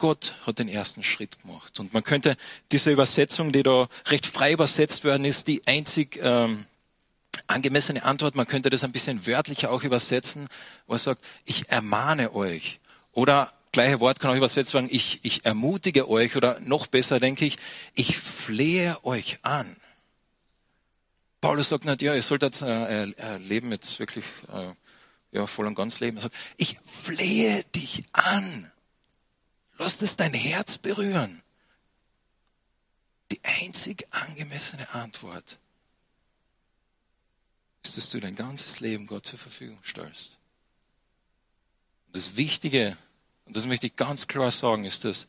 Gott 0.00 0.34
hat 0.44 0.58
den 0.58 0.68
ersten 0.68 1.04
Schritt 1.04 1.40
gemacht. 1.42 1.78
Und 1.78 1.92
man 1.92 2.02
könnte 2.02 2.36
diese 2.72 2.90
Übersetzung, 2.90 3.52
die 3.52 3.62
da 3.62 3.88
recht 4.06 4.26
frei 4.26 4.52
übersetzt 4.52 5.04
werden 5.04 5.24
ist, 5.24 5.46
die 5.46 5.62
einzig 5.66 6.18
ähm, 6.20 6.66
angemessene 7.46 8.02
Antwort. 8.02 8.34
Man 8.34 8.48
könnte 8.48 8.70
das 8.70 8.82
ein 8.82 8.90
bisschen 8.90 9.26
wörtlicher 9.26 9.70
auch 9.70 9.84
übersetzen, 9.84 10.48
wo 10.88 10.94
er 10.94 10.98
sagt, 10.98 11.24
ich 11.44 11.68
ermahne 11.68 12.34
euch. 12.34 12.80
Oder 13.12 13.52
gleiche 13.70 14.00
Wort 14.00 14.18
kann 14.18 14.32
auch 14.32 14.36
übersetzt 14.36 14.74
werden, 14.74 14.88
ich, 14.90 15.20
ich 15.22 15.44
ermutige 15.44 16.08
euch. 16.08 16.34
Oder 16.34 16.58
noch 16.60 16.88
besser 16.88 17.20
denke 17.20 17.44
ich, 17.44 17.56
ich 17.94 18.18
flehe 18.18 18.98
euch 19.04 19.38
an. 19.42 19.76
Paulus 21.40 21.68
sagt 21.68 21.84
nicht, 21.84 22.02
ja, 22.02 22.14
ihr 22.14 22.22
solltet 22.22 22.60
äh, 22.60 23.02
äh, 23.04 23.36
leben 23.38 23.70
jetzt 23.70 23.98
wirklich 23.98 24.24
äh, 24.52 24.72
ja, 25.32 25.46
voll 25.46 25.66
und 25.66 25.74
ganz 25.74 26.00
leben. 26.00 26.18
Er 26.18 26.22
sagt, 26.22 26.34
ich 26.56 26.78
flehe 26.84 27.64
dich 27.74 28.04
an. 28.12 28.70
Lass 29.80 30.02
es 30.02 30.14
dein 30.14 30.34
Herz 30.34 30.76
berühren. 30.76 31.40
Die 33.32 33.40
einzig 33.42 34.06
angemessene 34.10 34.92
Antwort 34.92 35.56
ist, 37.82 37.96
dass 37.96 38.10
du 38.10 38.20
dein 38.20 38.36
ganzes 38.36 38.80
Leben 38.80 39.06
Gott 39.06 39.24
zur 39.24 39.38
Verfügung 39.38 39.78
stellst. 39.82 40.36
Und 42.06 42.16
das 42.16 42.36
Wichtige, 42.36 42.98
und 43.46 43.56
das 43.56 43.64
möchte 43.64 43.86
ich 43.86 43.96
ganz 43.96 44.26
klar 44.26 44.50
sagen, 44.50 44.84
ist, 44.84 45.06
dass, 45.06 45.28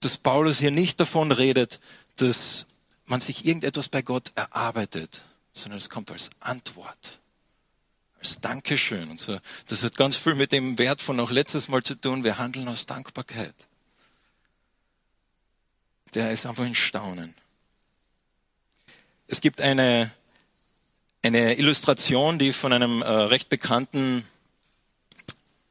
dass 0.00 0.18
Paulus 0.18 0.58
hier 0.58 0.70
nicht 0.70 1.00
davon 1.00 1.32
redet, 1.32 1.80
dass 2.16 2.66
man 3.06 3.22
sich 3.22 3.46
irgendetwas 3.46 3.88
bei 3.88 4.02
Gott 4.02 4.30
erarbeitet, 4.34 5.22
sondern 5.54 5.78
es 5.78 5.88
kommt 5.88 6.10
als 6.10 6.28
Antwort, 6.40 7.18
als 8.18 8.40
Dankeschön. 8.40 9.10
Und 9.10 9.20
so, 9.20 9.38
das 9.66 9.82
hat 9.82 9.96
ganz 9.96 10.16
viel 10.16 10.34
mit 10.34 10.52
dem 10.52 10.78
Wert 10.78 11.02
von 11.02 11.18
auch 11.20 11.30
letztes 11.30 11.68
Mal 11.68 11.82
zu 11.82 11.94
tun. 11.94 12.24
Wir 12.24 12.38
handeln 12.38 12.68
aus 12.68 12.86
Dankbarkeit. 12.86 13.54
Der 16.14 16.32
ist 16.32 16.46
einfach 16.46 16.64
in 16.64 16.74
Staunen. 16.74 17.34
Es 19.26 19.40
gibt 19.40 19.60
eine, 19.60 20.10
eine 21.22 21.58
Illustration, 21.58 22.38
die 22.38 22.52
von 22.52 22.72
einem 22.72 23.02
äh, 23.02 23.06
recht 23.06 23.50
bekannten 23.50 24.24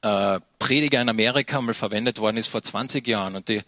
äh, 0.02 0.40
Prediger 0.60 1.02
in 1.02 1.10
Amerika 1.10 1.60
mal 1.60 1.74
verwendet 1.74 2.20
worden 2.20 2.38
ist 2.38 2.48
vor 2.48 2.62
20 2.62 3.08
Jahren. 3.08 3.36
Und 3.36 3.50
die 3.50 3.64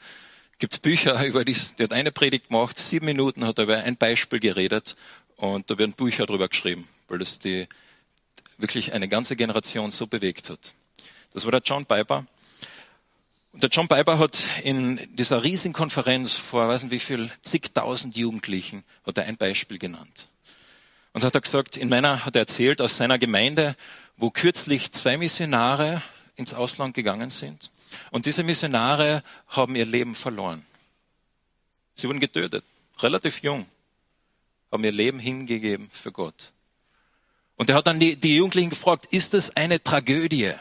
gibt 0.59 0.73
es 0.73 0.79
Bücher 0.79 1.25
über 1.25 1.43
die, 1.43 1.55
die 1.77 1.83
hat 1.83 1.93
eine 1.93 2.11
Predigt 2.11 2.49
gemacht, 2.49 2.77
sieben 2.77 3.07
Minuten 3.07 3.45
hat 3.45 3.57
er 3.57 3.63
über 3.63 3.77
ein 3.77 3.97
Beispiel 3.97 4.39
geredet 4.39 4.95
und 5.37 5.71
da 5.71 5.77
werden 5.77 5.93
Bücher 5.93 6.25
drüber 6.25 6.49
geschrieben, 6.49 6.87
weil 7.07 7.17
das 7.17 7.39
die 7.39 7.67
wirklich 8.59 8.93
eine 8.93 9.07
ganze 9.07 9.35
Generation 9.35 9.89
so 9.89 10.05
bewegt 10.05 10.49
hat. 10.49 10.73
Das 11.33 11.45
war 11.45 11.51
der 11.51 11.61
John 11.61 11.85
Piper. 11.85 12.25
Und 13.53 13.63
der 13.63 13.69
John 13.69 13.87
Piper 13.87 14.19
hat 14.19 14.39
in 14.63 14.99
dieser 15.15 15.43
riesigen 15.43 15.73
Konferenz 15.73 16.33
vor, 16.33 16.67
weiß 16.67 16.83
nicht 16.83 16.91
wie 16.91 16.99
viel, 16.99 17.31
zigtausend 17.41 18.15
Jugendlichen, 18.15 18.83
hat 19.05 19.17
er 19.17 19.25
ein 19.25 19.37
Beispiel 19.37 19.79
genannt. 19.79 20.27
Und 21.13 21.23
hat 21.23 21.33
er 21.33 21.41
gesagt, 21.41 21.75
in 21.75 21.89
meiner, 21.89 22.25
hat 22.25 22.35
er 22.35 22.41
erzählt, 22.41 22.81
aus 22.81 22.97
seiner 22.97 23.17
Gemeinde, 23.17 23.75
wo 24.17 24.29
kürzlich 24.29 24.91
zwei 24.91 25.17
Missionare 25.17 26.01
ins 26.35 26.53
Ausland 26.53 26.93
gegangen 26.93 27.29
sind. 27.29 27.71
Und 28.11 28.25
diese 28.25 28.43
Missionare 28.43 29.23
haben 29.47 29.75
ihr 29.75 29.85
Leben 29.85 30.13
verloren. 30.13 30.65
Sie 31.95 32.07
wurden 32.07 32.19
getötet, 32.19 32.63
relativ 32.99 33.41
jung, 33.41 33.65
haben 34.71 34.83
ihr 34.83 34.91
Leben 34.91 35.19
hingegeben 35.19 35.89
für 35.91 36.11
Gott. 36.11 36.51
Und 37.59 37.69
er 37.69 37.75
hat 37.75 37.87
dann 37.87 37.99
die, 37.99 38.15
die 38.15 38.37
Jugendlichen 38.37 38.69
gefragt, 38.69 39.07
ist 39.11 39.33
das 39.33 39.53
eine 39.57 39.83
Tragödie? 39.83 40.53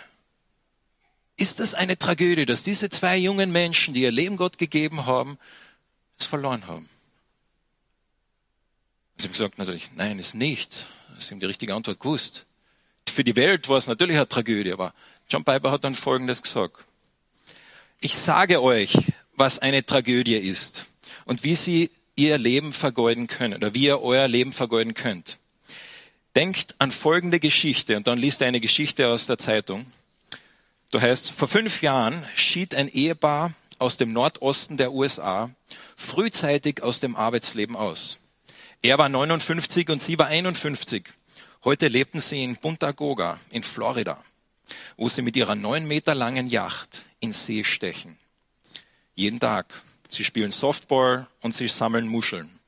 Ist 1.36 1.60
das 1.60 1.74
eine 1.74 1.96
Tragödie, 1.96 2.44
dass 2.44 2.64
diese 2.64 2.90
zwei 2.90 3.16
jungen 3.16 3.52
Menschen, 3.52 3.94
die 3.94 4.02
ihr 4.02 4.10
Leben 4.10 4.36
Gott 4.36 4.58
gegeben 4.58 5.06
haben, 5.06 5.38
es 6.18 6.26
verloren 6.26 6.66
haben? 6.66 6.88
Sie 9.16 9.28
haben 9.28 9.32
gesagt, 9.32 9.58
natürlich, 9.58 9.90
nein, 9.94 10.18
ist 10.18 10.34
nicht. 10.34 10.86
Sie 11.18 11.30
haben 11.30 11.38
die 11.38 11.46
richtige 11.46 11.72
Antwort 11.72 12.00
gewusst. 12.00 12.46
Für 13.08 13.22
die 13.22 13.36
Welt 13.36 13.68
war 13.68 13.78
es 13.78 13.86
natürlich 13.86 14.16
eine 14.16 14.28
Tragödie, 14.28 14.72
aber 14.72 14.92
John 15.30 15.44
Piper 15.44 15.70
hat 15.70 15.84
dann 15.84 15.94
Folgendes 15.94 16.42
gesagt. 16.42 16.84
Ich 18.00 18.16
sage 18.16 18.60
euch, 18.60 18.98
was 19.36 19.60
eine 19.60 19.86
Tragödie 19.86 20.36
ist 20.36 20.86
und 21.26 21.44
wie 21.44 21.54
sie 21.54 21.92
ihr 22.16 22.38
Leben 22.38 22.72
vergeuden 22.72 23.28
können 23.28 23.54
oder 23.54 23.72
wie 23.72 23.84
ihr 23.84 24.02
euer 24.02 24.26
Leben 24.26 24.52
vergeuden 24.52 24.94
könnt. 24.94 25.38
Denkt 26.36 26.74
an 26.78 26.90
folgende 26.90 27.40
Geschichte 27.40 27.96
und 27.96 28.06
dann 28.06 28.18
liest 28.18 28.40
er 28.40 28.48
eine 28.48 28.60
Geschichte 28.60 29.08
aus 29.08 29.26
der 29.26 29.38
Zeitung. 29.38 29.86
Du 30.90 31.00
heißt, 31.00 31.32
vor 31.32 31.48
fünf 31.48 31.82
Jahren 31.82 32.26
schied 32.34 32.74
ein 32.74 32.88
Ehepaar 32.88 33.52
aus 33.78 33.96
dem 33.96 34.12
Nordosten 34.12 34.76
der 34.76 34.92
USA 34.92 35.50
frühzeitig 35.96 36.82
aus 36.82 37.00
dem 37.00 37.16
Arbeitsleben 37.16 37.76
aus. 37.76 38.18
Er 38.82 38.98
war 38.98 39.08
59 39.08 39.88
und 39.90 40.02
sie 40.02 40.18
war 40.18 40.28
51. 40.28 41.04
Heute 41.64 41.88
lebten 41.88 42.20
sie 42.20 42.44
in 42.44 42.56
Punta 42.56 42.92
Goga 42.92 43.38
in 43.50 43.62
Florida, 43.62 44.22
wo 44.96 45.08
sie 45.08 45.22
mit 45.22 45.36
ihrer 45.36 45.56
neun 45.56 45.86
Meter 45.86 46.14
langen 46.14 46.48
Yacht 46.48 47.02
in 47.20 47.32
See 47.32 47.64
stechen. 47.64 48.16
Jeden 49.14 49.40
Tag. 49.40 49.82
Sie 50.08 50.24
spielen 50.24 50.52
Softball 50.52 51.26
und 51.40 51.52
sie 51.52 51.68
sammeln 51.68 52.06
Muscheln. 52.06 52.58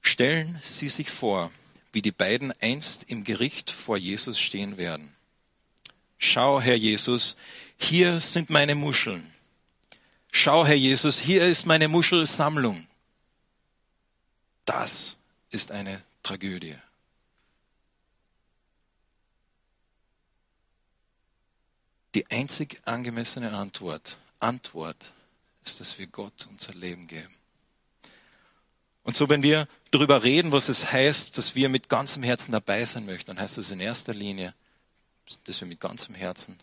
Stellen 0.00 0.58
Sie 0.62 0.88
sich 0.88 1.10
vor, 1.10 1.50
wie 1.92 2.02
die 2.02 2.12
beiden 2.12 2.52
einst 2.60 3.04
im 3.08 3.24
Gericht 3.24 3.70
vor 3.70 3.96
Jesus 3.96 4.40
stehen 4.40 4.76
werden. 4.76 5.14
Schau, 6.18 6.60
Herr 6.60 6.76
Jesus, 6.76 7.36
hier 7.78 8.20
sind 8.20 8.48
meine 8.48 8.74
Muscheln. 8.74 9.32
Schau, 10.30 10.64
Herr 10.64 10.76
Jesus, 10.76 11.18
hier 11.18 11.44
ist 11.44 11.66
meine 11.66 11.88
Muschelsammlung. 11.88 12.86
Das 14.64 15.16
ist 15.50 15.72
eine 15.72 16.02
Tragödie. 16.22 16.76
Die 22.14 22.30
einzig 22.30 22.80
angemessene 22.84 23.52
Antwort, 23.52 24.16
Antwort 24.38 25.12
ist, 25.64 25.80
dass 25.80 25.98
wir 25.98 26.06
Gott 26.06 26.46
unser 26.48 26.74
Leben 26.74 27.06
geben. 27.06 27.34
Und 29.02 29.16
so, 29.16 29.28
wenn 29.28 29.42
wir 29.42 29.66
darüber 29.92 30.24
reden, 30.24 30.50
was 30.50 30.68
es 30.68 30.90
heißt, 30.90 31.38
dass 31.38 31.54
wir 31.54 31.68
mit 31.68 31.88
ganzem 31.88 32.24
Herzen 32.24 32.50
dabei 32.50 32.84
sein 32.84 33.06
möchten, 33.06 33.28
dann 33.28 33.38
heißt 33.38 33.58
das 33.58 33.70
in 33.70 33.78
erster 33.78 34.12
Linie, 34.12 34.54
dass 35.44 35.60
wir 35.60 35.68
mit 35.68 35.80
ganzem 35.80 36.14
Herzen 36.14 36.58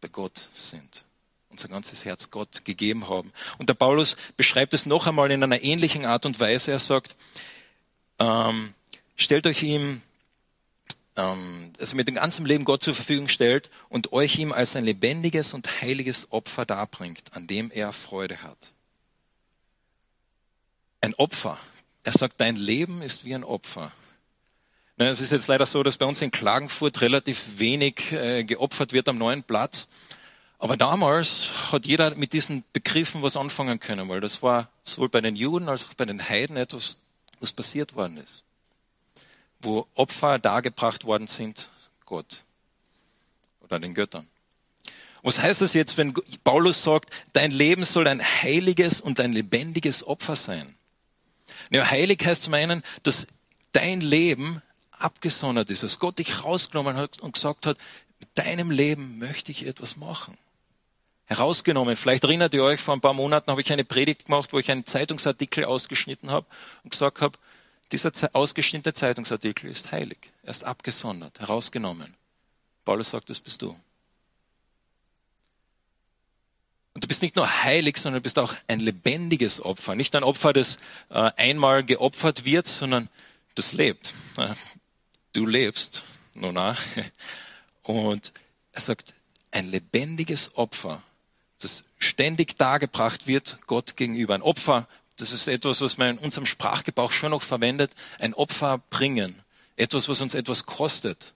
bei 0.00 0.08
Gott 0.08 0.48
sind. 0.52 1.04
Unser 1.48 1.68
ganzes 1.68 2.04
Herz 2.04 2.30
Gott 2.30 2.64
gegeben 2.64 3.08
haben. 3.08 3.32
Und 3.58 3.68
der 3.68 3.74
Paulus 3.74 4.16
beschreibt 4.36 4.74
es 4.74 4.86
noch 4.86 5.06
einmal 5.06 5.30
in 5.30 5.42
einer 5.42 5.62
ähnlichen 5.62 6.04
Art 6.04 6.26
und 6.26 6.38
Weise. 6.38 6.72
Er 6.72 6.78
sagt, 6.78 7.16
ähm, 8.18 8.74
stellt 9.16 9.46
euch 9.46 9.62
ihm, 9.62 10.02
ähm, 11.16 11.72
also 11.78 11.96
mit 11.96 12.08
dem 12.08 12.16
ganzen 12.16 12.44
Leben 12.44 12.64
Gott 12.64 12.82
zur 12.82 12.94
Verfügung 12.94 13.28
stellt 13.28 13.70
und 13.88 14.12
euch 14.12 14.38
ihm 14.38 14.52
als 14.52 14.76
ein 14.76 14.84
lebendiges 14.84 15.54
und 15.54 15.80
heiliges 15.80 16.30
Opfer 16.30 16.66
darbringt, 16.66 17.22
an 17.32 17.46
dem 17.46 17.70
er 17.70 17.92
Freude 17.92 18.42
hat. 18.42 18.72
Ein 21.00 21.14
Opfer. 21.14 21.58
Er 22.04 22.12
sagt, 22.12 22.40
dein 22.40 22.56
Leben 22.56 23.02
ist 23.02 23.24
wie 23.24 23.34
ein 23.34 23.44
Opfer. 23.44 23.90
Es 24.96 25.20
ist 25.20 25.32
jetzt 25.32 25.48
leider 25.48 25.66
so, 25.66 25.82
dass 25.82 25.96
bei 25.96 26.06
uns 26.06 26.22
in 26.22 26.30
Klagenfurt 26.30 27.00
relativ 27.00 27.58
wenig 27.58 28.12
äh, 28.12 28.44
geopfert 28.44 28.92
wird 28.92 29.08
am 29.08 29.18
neuen 29.18 29.42
Platz. 29.42 29.88
Aber 30.58 30.76
damals 30.76 31.48
hat 31.72 31.86
jeder 31.86 32.14
mit 32.14 32.32
diesen 32.32 32.62
Begriffen 32.72 33.22
was 33.22 33.36
anfangen 33.36 33.80
können, 33.80 34.08
weil 34.08 34.20
das 34.20 34.42
war 34.42 34.68
sowohl 34.84 35.08
bei 35.08 35.20
den 35.20 35.34
Juden 35.34 35.68
als 35.68 35.86
auch 35.86 35.94
bei 35.94 36.04
den 36.04 36.28
Heiden 36.28 36.56
etwas 36.56 36.96
was 37.40 37.52
passiert 37.52 37.96
worden 37.96 38.18
ist. 38.18 38.44
Wo 39.60 39.86
Opfer 39.94 40.38
dargebracht 40.38 41.04
worden 41.04 41.26
sind, 41.26 41.68
Gott 42.06 42.42
oder 43.60 43.80
den 43.80 43.94
Göttern. 43.94 44.28
Was 45.22 45.38
heißt 45.38 45.62
das 45.62 45.72
jetzt, 45.72 45.96
wenn 45.96 46.12
Paulus 46.44 46.82
sagt, 46.82 47.10
dein 47.32 47.50
Leben 47.50 47.84
soll 47.84 48.06
ein 48.06 48.22
heiliges 48.22 49.00
und 49.00 49.20
ein 49.20 49.32
lebendiges 49.32 50.06
Opfer 50.06 50.36
sein? 50.36 50.74
Ja, 51.70 51.90
heilig 51.90 52.24
heißt 52.24 52.44
zum 52.44 52.54
einen, 52.54 52.82
dass 53.02 53.26
dein 53.72 54.00
Leben 54.00 54.62
abgesondert 54.90 55.70
ist, 55.70 55.82
dass 55.82 55.98
Gott 55.98 56.18
dich 56.18 56.44
rausgenommen 56.44 56.96
hat 56.96 57.20
und 57.20 57.34
gesagt 57.34 57.66
hat, 57.66 57.76
mit 58.20 58.28
deinem 58.34 58.70
Leben 58.70 59.18
möchte 59.18 59.50
ich 59.50 59.66
etwas 59.66 59.96
machen 59.96 60.36
herausgenommen. 61.26 61.96
Vielleicht 61.96 62.24
erinnert 62.24 62.54
ihr 62.54 62.64
euch, 62.64 62.80
vor 62.80 62.94
ein 62.94 63.00
paar 63.00 63.14
Monaten 63.14 63.50
habe 63.50 63.60
ich 63.60 63.72
eine 63.72 63.84
Predigt 63.84 64.26
gemacht, 64.26 64.52
wo 64.52 64.58
ich 64.58 64.70
einen 64.70 64.86
Zeitungsartikel 64.86 65.64
ausgeschnitten 65.64 66.30
habe 66.30 66.46
und 66.82 66.90
gesagt 66.90 67.20
habe, 67.20 67.38
dieser 67.92 68.12
ausgeschnittene 68.32 68.94
Zeitungsartikel 68.94 69.70
ist 69.70 69.92
heilig. 69.92 70.18
Er 70.42 70.50
ist 70.50 70.64
abgesondert, 70.64 71.38
herausgenommen. 71.40 72.14
Paulus 72.84 73.10
sagt, 73.10 73.30
das 73.30 73.40
bist 73.40 73.62
du. 73.62 73.76
Und 76.94 77.04
du 77.04 77.08
bist 77.08 77.22
nicht 77.22 77.36
nur 77.36 77.64
heilig, 77.64 77.98
sondern 77.98 78.20
du 78.20 78.22
bist 78.22 78.38
auch 78.38 78.54
ein 78.68 78.80
lebendiges 78.80 79.60
Opfer. 79.60 79.94
Nicht 79.94 80.14
ein 80.14 80.24
Opfer, 80.24 80.52
das 80.52 80.76
äh, 81.10 81.30
einmal 81.36 81.84
geopfert 81.84 82.44
wird, 82.44 82.66
sondern 82.66 83.08
das 83.56 83.72
lebt. 83.72 84.14
Du 85.32 85.46
lebst, 85.46 86.04
nun 86.34 86.56
Und 87.82 88.32
er 88.72 88.80
sagt, 88.80 89.14
ein 89.50 89.70
lebendiges 89.70 90.56
Opfer 90.56 91.02
das 91.64 91.84
ständig 91.98 92.56
dargebracht 92.56 93.26
wird 93.26 93.58
Gott 93.66 93.96
gegenüber. 93.96 94.34
Ein 94.34 94.42
Opfer, 94.42 94.86
das 95.16 95.32
ist 95.32 95.48
etwas, 95.48 95.80
was 95.80 95.96
man 95.96 96.10
in 96.10 96.18
unserem 96.18 96.46
Sprachgebrauch 96.46 97.10
schon 97.10 97.30
noch 97.30 97.42
verwendet, 97.42 97.90
ein 98.18 98.34
Opfer 98.34 98.78
bringen. 98.90 99.40
Etwas, 99.76 100.08
was 100.08 100.20
uns 100.20 100.34
etwas 100.34 100.66
kostet. 100.66 101.32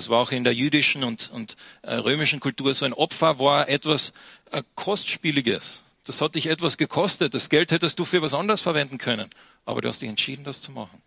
Das 0.00 0.08
war 0.08 0.20
auch 0.22 0.32
in 0.32 0.44
der 0.44 0.54
jüdischen 0.54 1.04
und, 1.04 1.30
und 1.30 1.56
äh, 1.82 1.92
römischen 1.92 2.40
Kultur 2.40 2.72
so. 2.72 2.86
Ein 2.86 2.94
Opfer 2.94 3.38
war 3.38 3.68
etwas 3.68 4.14
äh, 4.50 4.62
Kostspieliges. 4.74 5.82
Das 6.04 6.22
hat 6.22 6.36
dich 6.36 6.46
etwas 6.46 6.78
gekostet. 6.78 7.34
Das 7.34 7.50
Geld 7.50 7.70
hättest 7.70 7.98
du 7.98 8.06
für 8.06 8.22
was 8.22 8.32
anderes 8.32 8.62
verwenden 8.62 8.96
können. 8.96 9.28
Aber 9.66 9.82
du 9.82 9.88
hast 9.88 10.00
dich 10.00 10.08
entschieden, 10.08 10.42
das 10.42 10.62
zu 10.62 10.72
machen. 10.72 11.02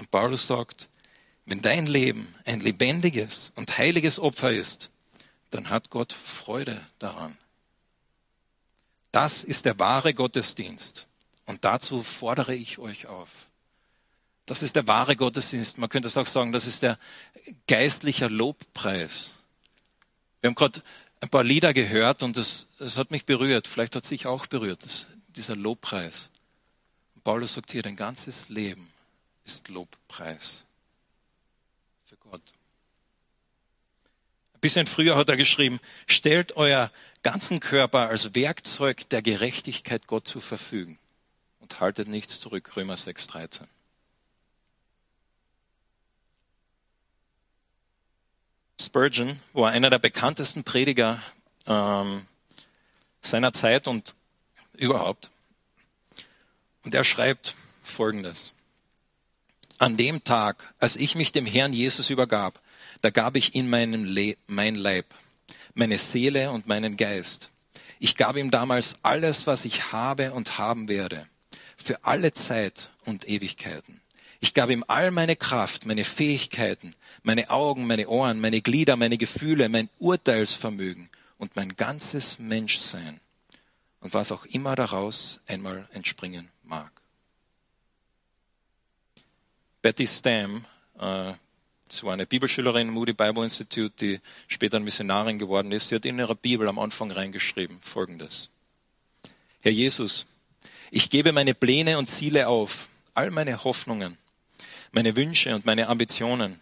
Und 0.00 0.10
Paulus 0.10 0.48
sagt, 0.48 0.88
wenn 1.46 1.62
dein 1.62 1.86
Leben 1.86 2.34
ein 2.44 2.58
lebendiges 2.58 3.52
und 3.54 3.78
heiliges 3.78 4.18
Opfer 4.18 4.50
ist, 4.50 4.90
dann 5.50 5.70
hat 5.70 5.88
Gott 5.90 6.12
Freude 6.12 6.84
daran. 6.98 7.38
Das 9.12 9.44
ist 9.44 9.66
der 9.66 9.78
wahre 9.78 10.14
Gottesdienst. 10.14 11.06
Und 11.46 11.64
dazu 11.64 12.02
fordere 12.02 12.56
ich 12.56 12.80
euch 12.80 13.06
auf. 13.06 13.47
Das 14.48 14.62
ist 14.62 14.76
der 14.76 14.86
wahre 14.86 15.14
Gottesdienst. 15.14 15.76
Man 15.76 15.90
könnte 15.90 16.08
es 16.08 16.16
auch 16.16 16.26
sagen, 16.26 16.52
das 16.52 16.66
ist 16.66 16.82
der 16.82 16.98
geistliche 17.66 18.28
Lobpreis. 18.28 19.34
Wir 20.40 20.48
haben 20.48 20.54
gerade 20.54 20.82
ein 21.20 21.28
paar 21.28 21.44
Lieder 21.44 21.74
gehört 21.74 22.22
und 22.22 22.38
das, 22.38 22.66
das 22.78 22.96
hat 22.96 23.10
mich 23.10 23.26
berührt. 23.26 23.68
Vielleicht 23.68 23.94
hat 23.94 24.04
es 24.04 24.08
sich 24.08 24.26
auch 24.26 24.46
berührt, 24.46 24.86
das, 24.86 25.06
dieser 25.28 25.54
Lobpreis. 25.54 26.30
Paulus 27.24 27.52
sagt 27.52 27.72
hier, 27.72 27.82
dein 27.82 27.94
ganzes 27.94 28.48
Leben 28.48 28.90
ist 29.44 29.68
Lobpreis 29.68 30.64
für 32.06 32.16
Gott. 32.16 32.40
Ein 34.54 34.60
bisschen 34.60 34.86
früher 34.86 35.14
hat 35.16 35.28
er 35.28 35.36
geschrieben, 35.36 35.78
stellt 36.06 36.56
euer 36.56 36.90
ganzen 37.22 37.60
Körper 37.60 38.08
als 38.08 38.34
Werkzeug 38.34 39.10
der 39.10 39.20
Gerechtigkeit 39.20 40.06
Gott 40.06 40.26
zur 40.26 40.40
Verfügung 40.40 40.96
und 41.60 41.80
haltet 41.80 42.08
nichts 42.08 42.40
zurück. 42.40 42.74
Römer 42.74 42.96
6, 42.96 43.26
13. 43.26 43.66
Spurgeon 48.80 49.40
war 49.52 49.70
einer 49.70 49.90
der 49.90 49.98
bekanntesten 49.98 50.64
Prediger 50.64 51.20
ähm, 51.66 52.26
seiner 53.20 53.52
Zeit 53.52 53.88
und 53.88 54.14
überhaupt. 54.76 55.30
Und 56.84 56.94
er 56.94 57.04
schreibt 57.04 57.56
Folgendes. 57.82 58.52
An 59.78 59.96
dem 59.96 60.24
Tag, 60.24 60.72
als 60.78 60.96
ich 60.96 61.14
mich 61.14 61.32
dem 61.32 61.46
Herrn 61.46 61.72
Jesus 61.72 62.10
übergab, 62.10 62.60
da 63.02 63.10
gab 63.10 63.36
ich 63.36 63.54
ihm 63.54 63.68
meinen 63.70 64.04
Le 64.04 64.36
mein 64.46 64.74
Leib, 64.74 65.06
meine 65.74 65.98
Seele 65.98 66.50
und 66.50 66.66
meinen 66.66 66.96
Geist. 66.96 67.50
Ich 68.00 68.16
gab 68.16 68.36
ihm 68.36 68.50
damals 68.50 68.96
alles, 69.02 69.46
was 69.46 69.64
ich 69.64 69.92
habe 69.92 70.32
und 70.32 70.58
haben 70.58 70.88
werde, 70.88 71.28
für 71.76 72.04
alle 72.04 72.32
Zeit 72.32 72.90
und 73.04 73.28
Ewigkeiten. 73.28 74.00
Ich 74.40 74.54
gab 74.54 74.70
ihm 74.70 74.84
all 74.86 75.10
meine 75.10 75.34
Kraft, 75.34 75.86
meine 75.86 76.04
Fähigkeiten, 76.04 76.94
meine 77.22 77.50
Augen, 77.50 77.86
meine 77.86 78.08
Ohren, 78.08 78.40
meine 78.40 78.60
Glieder, 78.60 78.96
meine 78.96 79.18
Gefühle, 79.18 79.68
mein 79.68 79.88
Urteilsvermögen 79.98 81.08
und 81.38 81.56
mein 81.56 81.76
ganzes 81.76 82.38
Menschsein 82.38 83.20
und 84.00 84.14
was 84.14 84.30
auch 84.30 84.44
immer 84.46 84.76
daraus 84.76 85.40
einmal 85.46 85.88
entspringen 85.92 86.48
mag. 86.62 86.92
Betty 89.82 90.06
Stam, 90.06 90.64
äh, 90.98 91.32
war 92.02 92.12
eine 92.12 92.26
Bibelschülerin 92.26 92.88
im 92.88 92.94
Moody 92.94 93.14
Bible 93.14 93.42
Institute, 93.42 93.94
die 93.98 94.20
später 94.46 94.78
Missionarin 94.78 95.38
geworden 95.38 95.72
ist, 95.72 95.88
sie 95.88 95.94
hat 95.94 96.04
in 96.04 96.18
ihrer 96.18 96.34
Bibel 96.34 96.68
am 96.68 96.78
Anfang 96.78 97.10
reingeschrieben 97.10 97.80
Folgendes. 97.80 98.50
Herr 99.62 99.72
Jesus, 99.72 100.26
ich 100.90 101.10
gebe 101.10 101.32
meine 101.32 101.54
Pläne 101.54 101.98
und 101.98 102.06
Ziele 102.06 102.48
auf, 102.48 102.88
all 103.14 103.30
meine 103.30 103.64
Hoffnungen, 103.64 104.18
meine 104.92 105.16
Wünsche 105.16 105.54
und 105.54 105.66
meine 105.66 105.88
Ambitionen. 105.88 106.60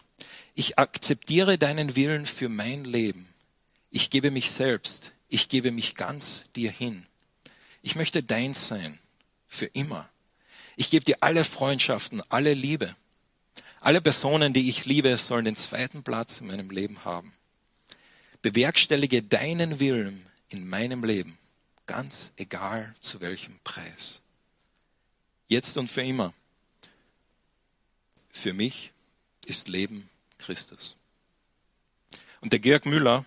Ich 0.55 0.79
akzeptiere 0.79 1.57
deinen 1.57 1.95
Willen 1.95 2.25
für 2.25 2.49
mein 2.49 2.83
Leben. 2.83 3.27
Ich 3.91 4.09
gebe 4.09 4.31
mich 4.31 4.51
selbst. 4.51 5.11
Ich 5.29 5.49
gebe 5.49 5.71
mich 5.71 5.95
ganz 5.95 6.45
dir 6.55 6.71
hin. 6.71 7.05
Ich 7.81 7.95
möchte 7.95 8.23
deins 8.23 8.67
sein. 8.67 8.99
Für 9.47 9.67
immer. 9.67 10.09
Ich 10.75 10.89
gebe 10.89 11.05
dir 11.05 11.17
alle 11.21 11.43
Freundschaften, 11.43 12.21
alle 12.29 12.53
Liebe. 12.53 12.95
Alle 13.79 14.01
Personen, 14.01 14.53
die 14.53 14.69
ich 14.69 14.85
liebe, 14.85 15.15
sollen 15.17 15.45
den 15.45 15.55
zweiten 15.55 16.03
Platz 16.03 16.41
in 16.41 16.47
meinem 16.47 16.69
Leben 16.69 17.05
haben. 17.05 17.33
Bewerkstellige 18.41 19.23
deinen 19.23 19.79
Willen 19.79 20.25
in 20.49 20.67
meinem 20.67 21.03
Leben, 21.03 21.37
ganz 21.85 22.31
egal 22.37 22.95
zu 22.99 23.21
welchem 23.21 23.59
Preis. 23.63 24.21
Jetzt 25.47 25.77
und 25.77 25.87
für 25.87 26.01
immer. 26.01 26.33
Für 28.37 28.53
mich 28.53 28.91
ist 29.45 29.67
Leben 29.67 30.07
Christus. 30.37 30.95
Und 32.39 32.53
der 32.53 32.59
Georg 32.59 32.85
Müller, 32.85 33.25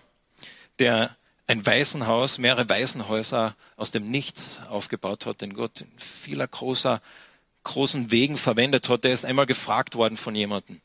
der 0.79 1.17
ein 1.47 1.65
Waisenhaus, 1.65 2.37
mehrere 2.37 2.69
Waisenhäuser 2.69 3.57
aus 3.75 3.91
dem 3.91 4.09
Nichts 4.09 4.61
aufgebaut 4.69 5.25
hat, 5.25 5.41
den 5.41 5.53
Gott 5.53 5.81
in 5.81 5.99
vieler 5.99 6.47
großer, 6.47 7.01
großen 7.63 8.09
Wegen 8.09 8.37
verwendet 8.37 8.87
hat, 8.87 9.03
der 9.03 9.11
ist 9.11 9.25
einmal 9.25 9.45
gefragt 9.45 9.95
worden 9.95 10.15
von 10.15 10.33
jemandem. 10.33 10.79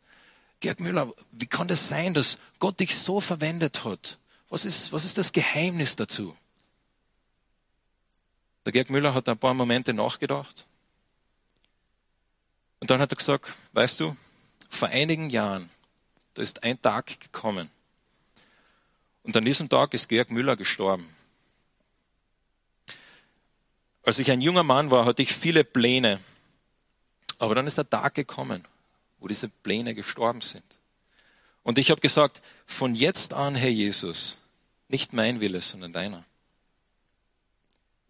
Georg 0.59 0.81
Müller, 0.81 1.13
wie 1.31 1.47
kann 1.47 1.69
das 1.69 1.87
sein, 1.87 2.13
dass 2.13 2.37
Gott 2.59 2.81
dich 2.81 2.97
so 2.97 3.21
verwendet 3.21 3.85
hat? 3.85 4.19
Was 4.49 4.65
ist, 4.65 4.91
was 4.91 5.05
ist 5.05 5.19
das 5.19 5.33
Geheimnis 5.33 5.95
dazu? 5.95 6.37
Der 8.65 8.73
Georg 8.73 8.91
Müller 8.91 9.15
hat 9.15 9.29
ein 9.29 9.39
paar 9.39 9.55
Momente 9.55 9.95
nachgedacht 9.95 10.67
und 12.81 12.91
dann 12.91 13.01
hat 13.01 13.13
er 13.13 13.17
gesagt, 13.17 13.53
weißt 13.73 14.01
du, 14.01 14.17
vor 14.69 14.89
einigen 14.89 15.31
Jahren, 15.31 15.71
da 16.35 16.43
ist 16.43 16.63
ein 16.63 16.81
Tag 16.81 17.21
gekommen. 17.21 17.71
Und 19.23 19.37
an 19.37 19.45
diesem 19.45 19.69
Tag 19.69 19.95
ist 19.95 20.09
Georg 20.09 20.31
Müller 20.31 20.57
gestorben. 20.57 21.15
Als 24.03 24.19
ich 24.19 24.31
ein 24.31 24.41
junger 24.41 24.63
Mann 24.63 24.91
war, 24.91 25.05
hatte 25.05 25.23
ich 25.23 25.35
viele 25.35 25.65
Pläne. 25.65 26.21
Aber 27.39 27.55
dann 27.55 27.67
ist 27.67 27.79
der 27.79 27.89
Tag 27.89 28.15
gekommen, 28.15 28.65
wo 29.19 29.27
diese 29.27 29.49
Pläne 29.49 29.95
gestorben 29.95 30.43
sind. 30.43 30.79
Und 31.63 31.79
ich 31.79 31.91
habe 31.91 32.01
gesagt, 32.01 32.41
von 32.67 32.95
jetzt 32.95 33.35
an, 33.35 33.57
Herr 33.57 33.71
Jesus, 33.71 34.39
nicht 34.89 35.13
mein 35.13 35.41
Wille, 35.41 35.61
sondern 35.61 35.93
deiner. 35.93 36.25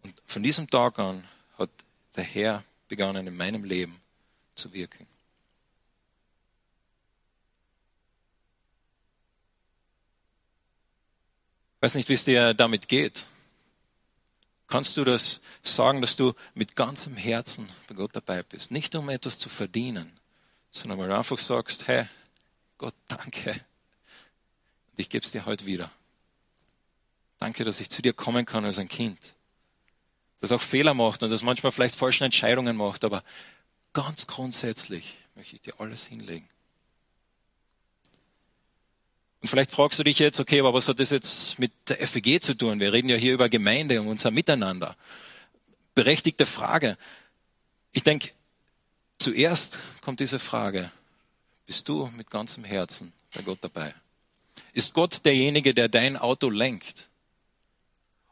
Und 0.03 0.13
von 0.25 0.43
diesem 0.43 0.69
Tag 0.69 0.99
an 0.99 1.27
hat 1.57 1.71
der 2.15 2.23
Herr 2.23 2.63
begonnen 2.87 3.25
in 3.25 3.35
meinem 3.35 3.63
Leben 3.63 3.99
zu 4.57 4.73
wirken. 4.73 5.07
Ich 11.77 11.81
weiß 11.81 11.95
nicht, 11.95 12.09
wie 12.09 12.13
es 12.13 12.25
dir 12.25 12.53
damit 12.53 12.87
geht. 12.87 13.25
Kannst 14.67 14.97
du 14.97 15.03
das 15.03 15.41
sagen, 15.61 16.01
dass 16.01 16.15
du 16.15 16.33
mit 16.55 16.75
ganzem 16.75 17.15
Herzen 17.15 17.67
bei 17.87 17.95
Gott 17.95 18.15
dabei 18.15 18.43
bist? 18.43 18.71
Nicht 18.71 18.95
um 18.95 19.07
etwas 19.09 19.37
zu 19.37 19.47
verdienen, 19.47 20.11
sondern 20.71 20.99
weil 20.99 21.07
du 21.07 21.15
einfach 21.15 21.37
sagst, 21.37 21.87
hey, 21.87 22.07
Gott, 22.77 22.95
danke. 23.07 23.51
Und 23.51 24.99
ich 24.99 25.09
gebe 25.09 25.23
es 25.23 25.31
dir 25.31 25.45
heute 25.45 25.65
wieder. 25.65 25.91
Danke, 27.39 27.63
dass 27.63 27.79
ich 27.79 27.89
zu 27.89 28.01
dir 28.01 28.13
kommen 28.13 28.45
kann 28.45 28.65
als 28.65 28.79
ein 28.79 28.89
Kind. 28.89 29.19
Das 30.41 30.51
auch 30.51 30.61
Fehler 30.61 30.93
macht 30.93 31.23
und 31.23 31.29
das 31.29 31.43
manchmal 31.43 31.71
vielleicht 31.71 31.95
falsche 31.95 32.25
Entscheidungen 32.25 32.75
macht, 32.75 33.05
aber 33.05 33.23
ganz 33.97 34.27
grundsätzlich 34.27 35.15
möchte 35.33 35.55
ich 35.55 35.61
dir 35.63 35.79
alles 35.79 36.05
hinlegen. 36.05 36.47
Und 39.41 39.47
vielleicht 39.47 39.71
fragst 39.71 39.97
du 39.97 40.03
dich 40.03 40.19
jetzt, 40.19 40.39
okay, 40.39 40.59
aber 40.59 40.71
was 40.71 40.87
hat 40.87 40.99
das 40.99 41.09
jetzt 41.09 41.57
mit 41.57 41.71
der 41.87 41.97
FEG 42.05 42.43
zu 42.43 42.53
tun? 42.53 42.79
Wir 42.79 42.93
reden 42.93 43.09
ja 43.09 43.15
hier 43.15 43.33
über 43.33 43.49
Gemeinde 43.49 43.99
und 43.99 44.07
unser 44.07 44.29
Miteinander. 44.29 44.95
Berechtigte 45.95 46.45
Frage. 46.45 46.95
Ich 47.91 48.03
denke, 48.03 48.29
zuerst 49.17 49.79
kommt 50.01 50.19
diese 50.19 50.37
Frage, 50.37 50.91
bist 51.65 51.89
du 51.89 52.05
mit 52.15 52.29
ganzem 52.29 52.63
Herzen 52.65 53.13
bei 53.33 53.41
Gott 53.41 53.63
dabei? 53.63 53.95
Ist 54.73 54.93
Gott 54.93 55.25
derjenige, 55.25 55.73
der 55.73 55.89
dein 55.89 56.17
Auto 56.17 56.51
lenkt? 56.51 57.07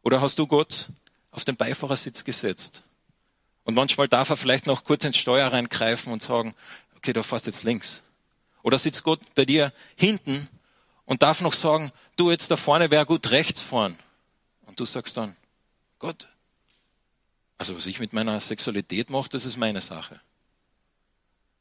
Oder 0.04 0.21
hast 0.21 0.38
du 0.38 0.45
Gott 0.45 0.89
auf 1.32 1.43
den 1.43 1.56
Beifahrersitz 1.56 2.23
gesetzt 2.23 2.84
und 3.65 3.73
manchmal 3.73 4.08
darf 4.08 4.30
er 4.30 4.38
vielleicht 4.38 4.67
noch 4.67 4.84
kurz 4.84 5.04
ins 5.04 5.17
Steuer 5.17 5.51
reingreifen 5.51 6.13
und 6.13 6.21
sagen, 6.21 6.56
okay, 6.95 7.13
du 7.13 7.23
fährst 7.23 7.47
jetzt 7.47 7.63
links. 7.63 8.01
Oder 8.62 8.78
sitzt 8.78 9.04
Gott 9.04 9.19
bei 9.34 9.43
dir 9.45 9.73
hinten 9.95 10.47
und 11.06 11.23
darf 11.23 11.41
noch 11.41 11.54
sagen, 11.54 11.91
du 12.15 12.32
jetzt 12.32 12.49
da 12.49 12.58
vorne 12.58 12.91
wäre 12.91 13.06
gut 13.06 13.32
rechts 13.32 13.62
fahren. 13.62 13.97
Und 14.65 14.80
du 14.80 14.86
sagst 14.86 15.17
dann, 15.17 15.36
Gott, 15.99 16.28
also 17.58 17.75
was 17.75 17.88
ich 17.88 17.99
mit 17.99 18.13
meiner 18.13 18.39
Sexualität 18.39 19.10
mache, 19.10 19.30
das 19.30 19.45
ist 19.45 19.58
meine 19.58 19.82
Sache. 19.82 20.19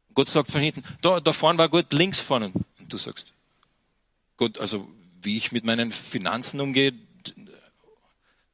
Und 0.08 0.14
Gott 0.14 0.28
sagt 0.28 0.50
von 0.50 0.60
hinten, 0.60 0.84
da, 1.00 1.20
da 1.20 1.32
vorne 1.32 1.58
war 1.58 1.70
gut 1.70 1.92
links 1.92 2.18
fahren. 2.18 2.52
Und 2.78 2.92
du 2.92 2.98
sagst, 2.98 3.32
Gott, 4.36 4.58
also 4.58 4.88
wie 5.22 5.38
ich 5.38 5.52
mit 5.52 5.64
meinen 5.64 5.90
Finanzen 5.90 6.60
umgehe, 6.60 6.92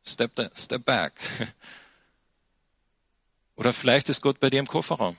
step, 0.04 0.52
step 0.54 0.84
back. 0.84 1.12
Oder 3.60 3.74
vielleicht 3.74 4.08
ist 4.08 4.22
Gott 4.22 4.40
bei 4.40 4.48
dir 4.48 4.58
im 4.58 4.66
Kofferraum. 4.66 5.18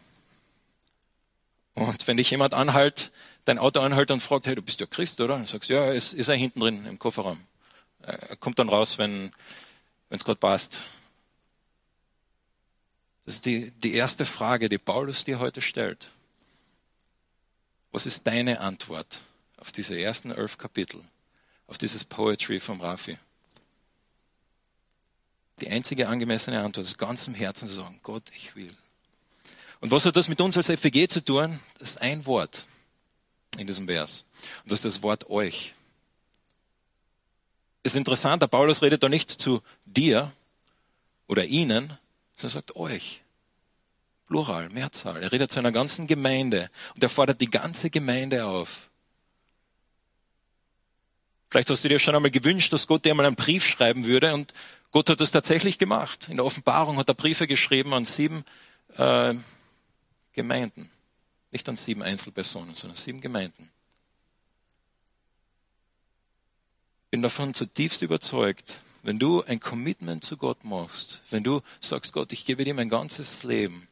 Und 1.75 2.07
wenn 2.07 2.17
dich 2.17 2.31
jemand 2.31 2.55
anhält, 2.55 3.11
dein 3.45 3.59
Auto 3.59 3.81
anhält 3.81 4.09
und 4.09 4.19
fragt, 4.19 4.47
hey, 4.47 4.55
du 4.55 4.63
bist 4.63 4.79
ja 4.79 4.87
Christ, 4.87 5.21
oder? 5.21 5.35
Und 5.35 5.47
sagst, 5.47 5.69
ja, 5.69 5.91
ist, 5.91 6.13
ist 6.13 6.27
er 6.27 6.33
hinten 6.33 6.59
drin 6.59 6.87
im 6.87 6.97
Kofferraum. 6.97 7.39
Er 7.99 8.35
kommt 8.37 8.57
dann 8.57 8.67
raus, 8.67 8.97
wenn 8.97 9.31
es 10.09 10.23
Gott 10.23 10.39
passt. 10.39 10.81
Das 13.25 13.35
ist 13.35 13.45
die, 13.45 13.69
die 13.73 13.93
erste 13.93 14.25
Frage, 14.25 14.69
die 14.69 14.79
Paulus 14.79 15.23
dir 15.23 15.37
heute 15.37 15.61
stellt. 15.61 16.09
Was 17.91 18.07
ist 18.07 18.25
deine 18.25 18.59
Antwort 18.59 19.21
auf 19.57 19.71
diese 19.71 19.95
ersten 19.99 20.31
elf 20.31 20.57
Kapitel, 20.57 21.03
auf 21.67 21.77
dieses 21.77 22.03
Poetry 22.03 22.59
vom 22.59 22.81
Rafi? 22.81 23.19
Die 25.61 25.69
einzige 25.69 26.07
angemessene 26.07 26.59
Antwort 26.59 26.85
ist 26.85 26.97
ganz 26.97 27.27
im 27.27 27.35
Herzen 27.35 27.67
zu 27.69 27.75
sagen, 27.75 27.99
Gott, 28.01 28.23
ich 28.35 28.55
will. 28.55 28.75
Und 29.79 29.91
was 29.91 30.05
hat 30.05 30.15
das 30.15 30.27
mit 30.27 30.41
uns 30.41 30.57
als 30.57 30.67
FWG 30.67 31.07
zu 31.07 31.23
tun? 31.23 31.59
Das 31.77 31.91
ist 31.91 32.01
ein 32.01 32.25
Wort 32.25 32.65
in 33.57 33.67
diesem 33.67 33.87
Vers. 33.87 34.25
Und 34.63 34.71
das 34.71 34.79
ist 34.79 34.85
das 34.85 35.03
Wort 35.03 35.29
euch. 35.29 35.73
Ist 37.83 37.95
interessant, 37.95 38.41
der 38.41 38.47
Paulus 38.47 38.81
redet 38.81 39.03
da 39.03 39.09
nicht 39.09 39.29
zu 39.29 39.61
dir 39.85 40.31
oder 41.27 41.45
ihnen, 41.45 41.97
sondern 42.35 42.41
er 42.41 42.49
sagt 42.49 42.75
euch. 42.75 43.21
Plural, 44.27 44.69
Mehrzahl. 44.69 45.21
Er 45.21 45.31
redet 45.31 45.51
zu 45.51 45.59
einer 45.59 45.71
ganzen 45.71 46.07
Gemeinde 46.07 46.71
und 46.95 47.03
er 47.03 47.09
fordert 47.09 47.41
die 47.41 47.49
ganze 47.49 47.89
Gemeinde 47.89 48.45
auf. 48.45 48.89
Vielleicht 51.49 51.69
hast 51.69 51.83
du 51.83 51.89
dir 51.89 51.99
schon 51.99 52.15
einmal 52.15 52.31
gewünscht, 52.31 52.71
dass 52.71 52.87
Gott 52.87 53.03
dir 53.03 53.11
einmal 53.11 53.25
einen 53.25 53.35
Brief 53.35 53.67
schreiben 53.67 54.05
würde 54.05 54.33
und 54.33 54.53
Gott 54.91 55.09
hat 55.09 55.21
das 55.21 55.31
tatsächlich 55.31 55.77
gemacht. 55.77 56.27
In 56.29 56.35
der 56.35 56.45
Offenbarung 56.45 56.97
hat 56.97 57.09
er 57.09 57.15
Briefe 57.15 57.47
geschrieben 57.47 57.93
an 57.93 58.05
sieben 58.05 58.43
äh, 58.97 59.33
Gemeinden. 60.33 60.89
Nicht 61.51 61.67
an 61.69 61.75
sieben 61.75 62.03
Einzelpersonen, 62.03 62.75
sondern 62.75 62.97
sieben 62.97 63.21
Gemeinden. 63.21 63.69
Bin 67.09 67.21
davon 67.21 67.53
zutiefst 67.53 68.01
überzeugt, 68.01 68.77
wenn 69.03 69.19
du 69.19 69.43
ein 69.43 69.59
Commitment 69.59 70.23
zu 70.23 70.37
Gott 70.37 70.63
machst, 70.63 71.21
wenn 71.29 71.43
du 71.43 71.61
sagst, 71.79 72.13
Gott, 72.13 72.31
ich 72.31 72.45
gebe 72.45 72.63
dir 72.63 72.73
mein 72.73 72.89
ganzes 72.89 73.43
Leben, 73.43 73.87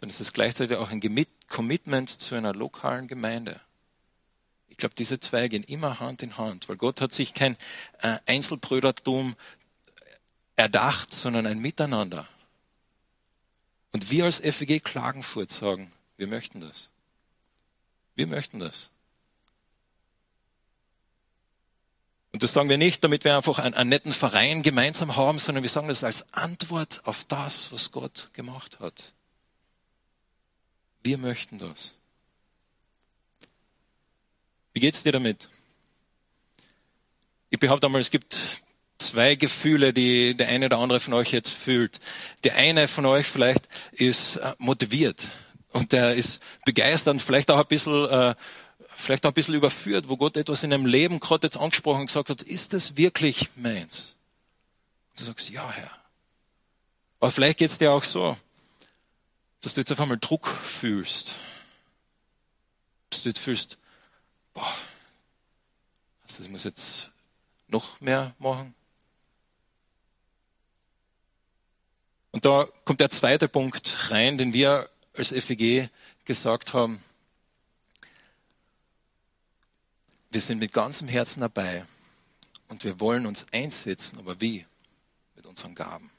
dann 0.00 0.10
ist 0.10 0.20
es 0.20 0.32
gleichzeitig 0.32 0.76
auch 0.76 0.90
ein 0.90 1.00
Commitment 1.48 2.08
zu 2.08 2.34
einer 2.34 2.54
lokalen 2.54 3.08
Gemeinde. 3.08 3.60
Ich 4.68 4.76
glaube, 4.76 4.94
diese 4.94 5.18
zwei 5.18 5.48
gehen 5.48 5.64
immer 5.64 6.00
Hand 6.00 6.22
in 6.22 6.36
Hand, 6.36 6.68
weil 6.68 6.76
Gott 6.76 7.00
hat 7.00 7.12
sich 7.12 7.34
kein 7.34 7.56
äh, 8.00 8.18
Einzelbrüdertum 8.26 9.34
erdacht, 10.58 11.14
sondern 11.14 11.46
ein 11.46 11.60
Miteinander. 11.60 12.28
Und 13.92 14.10
wir 14.10 14.24
als 14.24 14.38
FWG 14.40 14.80
Klagenfurt 14.80 15.50
sagen, 15.50 15.92
wir 16.16 16.26
möchten 16.26 16.60
das. 16.60 16.90
Wir 18.16 18.26
möchten 18.26 18.58
das. 18.58 18.90
Und 22.32 22.42
das 22.42 22.52
sagen 22.52 22.68
wir 22.68 22.76
nicht, 22.76 23.02
damit 23.02 23.24
wir 23.24 23.36
einfach 23.36 23.60
einen, 23.60 23.74
einen, 23.74 23.88
netten 23.88 24.12
Verein 24.12 24.62
gemeinsam 24.62 25.16
haben, 25.16 25.38
sondern 25.38 25.62
wir 25.62 25.70
sagen 25.70 25.88
das 25.88 26.04
als 26.04 26.26
Antwort 26.34 27.00
auf 27.04 27.24
das, 27.24 27.72
was 27.72 27.90
Gott 27.90 28.30
gemacht 28.32 28.80
hat. 28.80 29.14
Wir 31.02 31.18
möchten 31.18 31.58
das. 31.58 31.94
Wie 34.72 34.80
geht's 34.80 35.04
dir 35.04 35.12
damit? 35.12 35.48
Ich 37.50 37.58
behaupte 37.58 37.86
einmal, 37.86 38.00
es 38.00 38.10
gibt 38.10 38.38
zwei 38.98 39.36
Gefühle, 39.36 39.92
die 39.92 40.36
der 40.36 40.48
eine 40.48 40.66
oder 40.66 40.78
andere 40.78 41.00
von 41.00 41.14
euch 41.14 41.32
jetzt 41.32 41.50
fühlt. 41.50 41.98
Der 42.44 42.56
eine 42.56 42.88
von 42.88 43.06
euch 43.06 43.26
vielleicht 43.26 43.68
ist 43.92 44.36
äh, 44.36 44.54
motiviert 44.58 45.28
und 45.72 45.92
der 45.92 46.14
ist 46.14 46.40
begeistert 46.64 47.14
und 47.14 47.20
vielleicht 47.20 47.50
auch 47.50 47.58
ein 47.58 47.66
bisschen, 47.66 48.08
äh, 48.08 48.34
vielleicht 48.96 49.24
auch 49.24 49.30
ein 49.30 49.34
bisschen 49.34 49.54
überführt, 49.54 50.08
wo 50.08 50.16
Gott 50.16 50.36
etwas 50.36 50.62
in 50.62 50.72
einem 50.72 50.86
Leben 50.86 51.20
gerade 51.20 51.46
jetzt 51.46 51.56
angesprochen 51.56 52.00
und 52.00 52.06
gesagt 52.06 52.30
hat, 52.30 52.42
ist 52.42 52.72
das 52.72 52.96
wirklich 52.96 53.48
meins? 53.56 54.14
Und 55.10 55.20
du 55.20 55.24
sagst, 55.24 55.50
ja, 55.50 55.70
Herr. 55.70 55.90
Aber 57.20 57.30
vielleicht 57.30 57.58
geht's 57.58 57.78
dir 57.78 57.92
auch 57.92 58.04
so, 58.04 58.36
dass 59.60 59.74
du 59.74 59.80
jetzt 59.80 59.90
auf 59.90 60.00
einmal 60.00 60.18
Druck 60.18 60.46
fühlst. 60.46 61.34
Dass 63.10 63.22
du 63.22 63.28
jetzt 63.28 63.40
fühlst, 63.40 63.78
boah, 64.54 64.72
also 66.22 66.42
ich 66.42 66.48
muss 66.48 66.64
jetzt 66.64 67.10
noch 67.68 68.00
mehr 68.00 68.34
machen. 68.38 68.74
Und 72.30 72.44
da 72.44 72.68
kommt 72.84 73.00
der 73.00 73.10
zweite 73.10 73.48
Punkt 73.48 74.10
rein, 74.10 74.38
den 74.38 74.52
wir 74.52 74.88
als 75.14 75.30
FEG 75.30 75.88
gesagt 76.24 76.74
haben. 76.74 77.02
Wir 80.30 80.40
sind 80.40 80.58
mit 80.58 80.72
ganzem 80.72 81.08
Herzen 81.08 81.40
dabei 81.40 81.86
und 82.68 82.84
wir 82.84 83.00
wollen 83.00 83.26
uns 83.26 83.46
einsetzen, 83.50 84.18
aber 84.18 84.40
wie? 84.40 84.66
Mit 85.36 85.46
unseren 85.46 85.74
Gaben. 85.74 86.10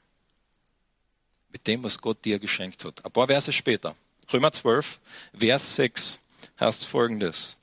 Mit 1.51 1.67
dem, 1.67 1.83
was 1.83 1.99
Gott 1.99 2.25
dir 2.25 2.39
geschenkt 2.39 2.83
hat. 2.85 3.05
Ein 3.05 3.11
paar 3.11 3.27
Verse 3.27 3.51
später. 3.53 3.95
Römer 4.31 4.51
12, 4.51 4.99
Vers 5.37 5.75
6 5.75 6.19
heißt 6.59 6.85
folgendes. 6.85 7.55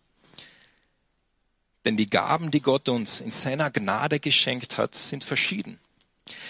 Denn 1.84 1.96
die 1.96 2.06
Gaben, 2.06 2.50
die 2.50 2.60
Gott 2.60 2.88
uns 2.88 3.20
in 3.20 3.30
seiner 3.30 3.70
Gnade 3.70 4.18
geschenkt 4.18 4.76
hat, 4.78 4.94
sind 4.94 5.22
verschieden. 5.22 5.78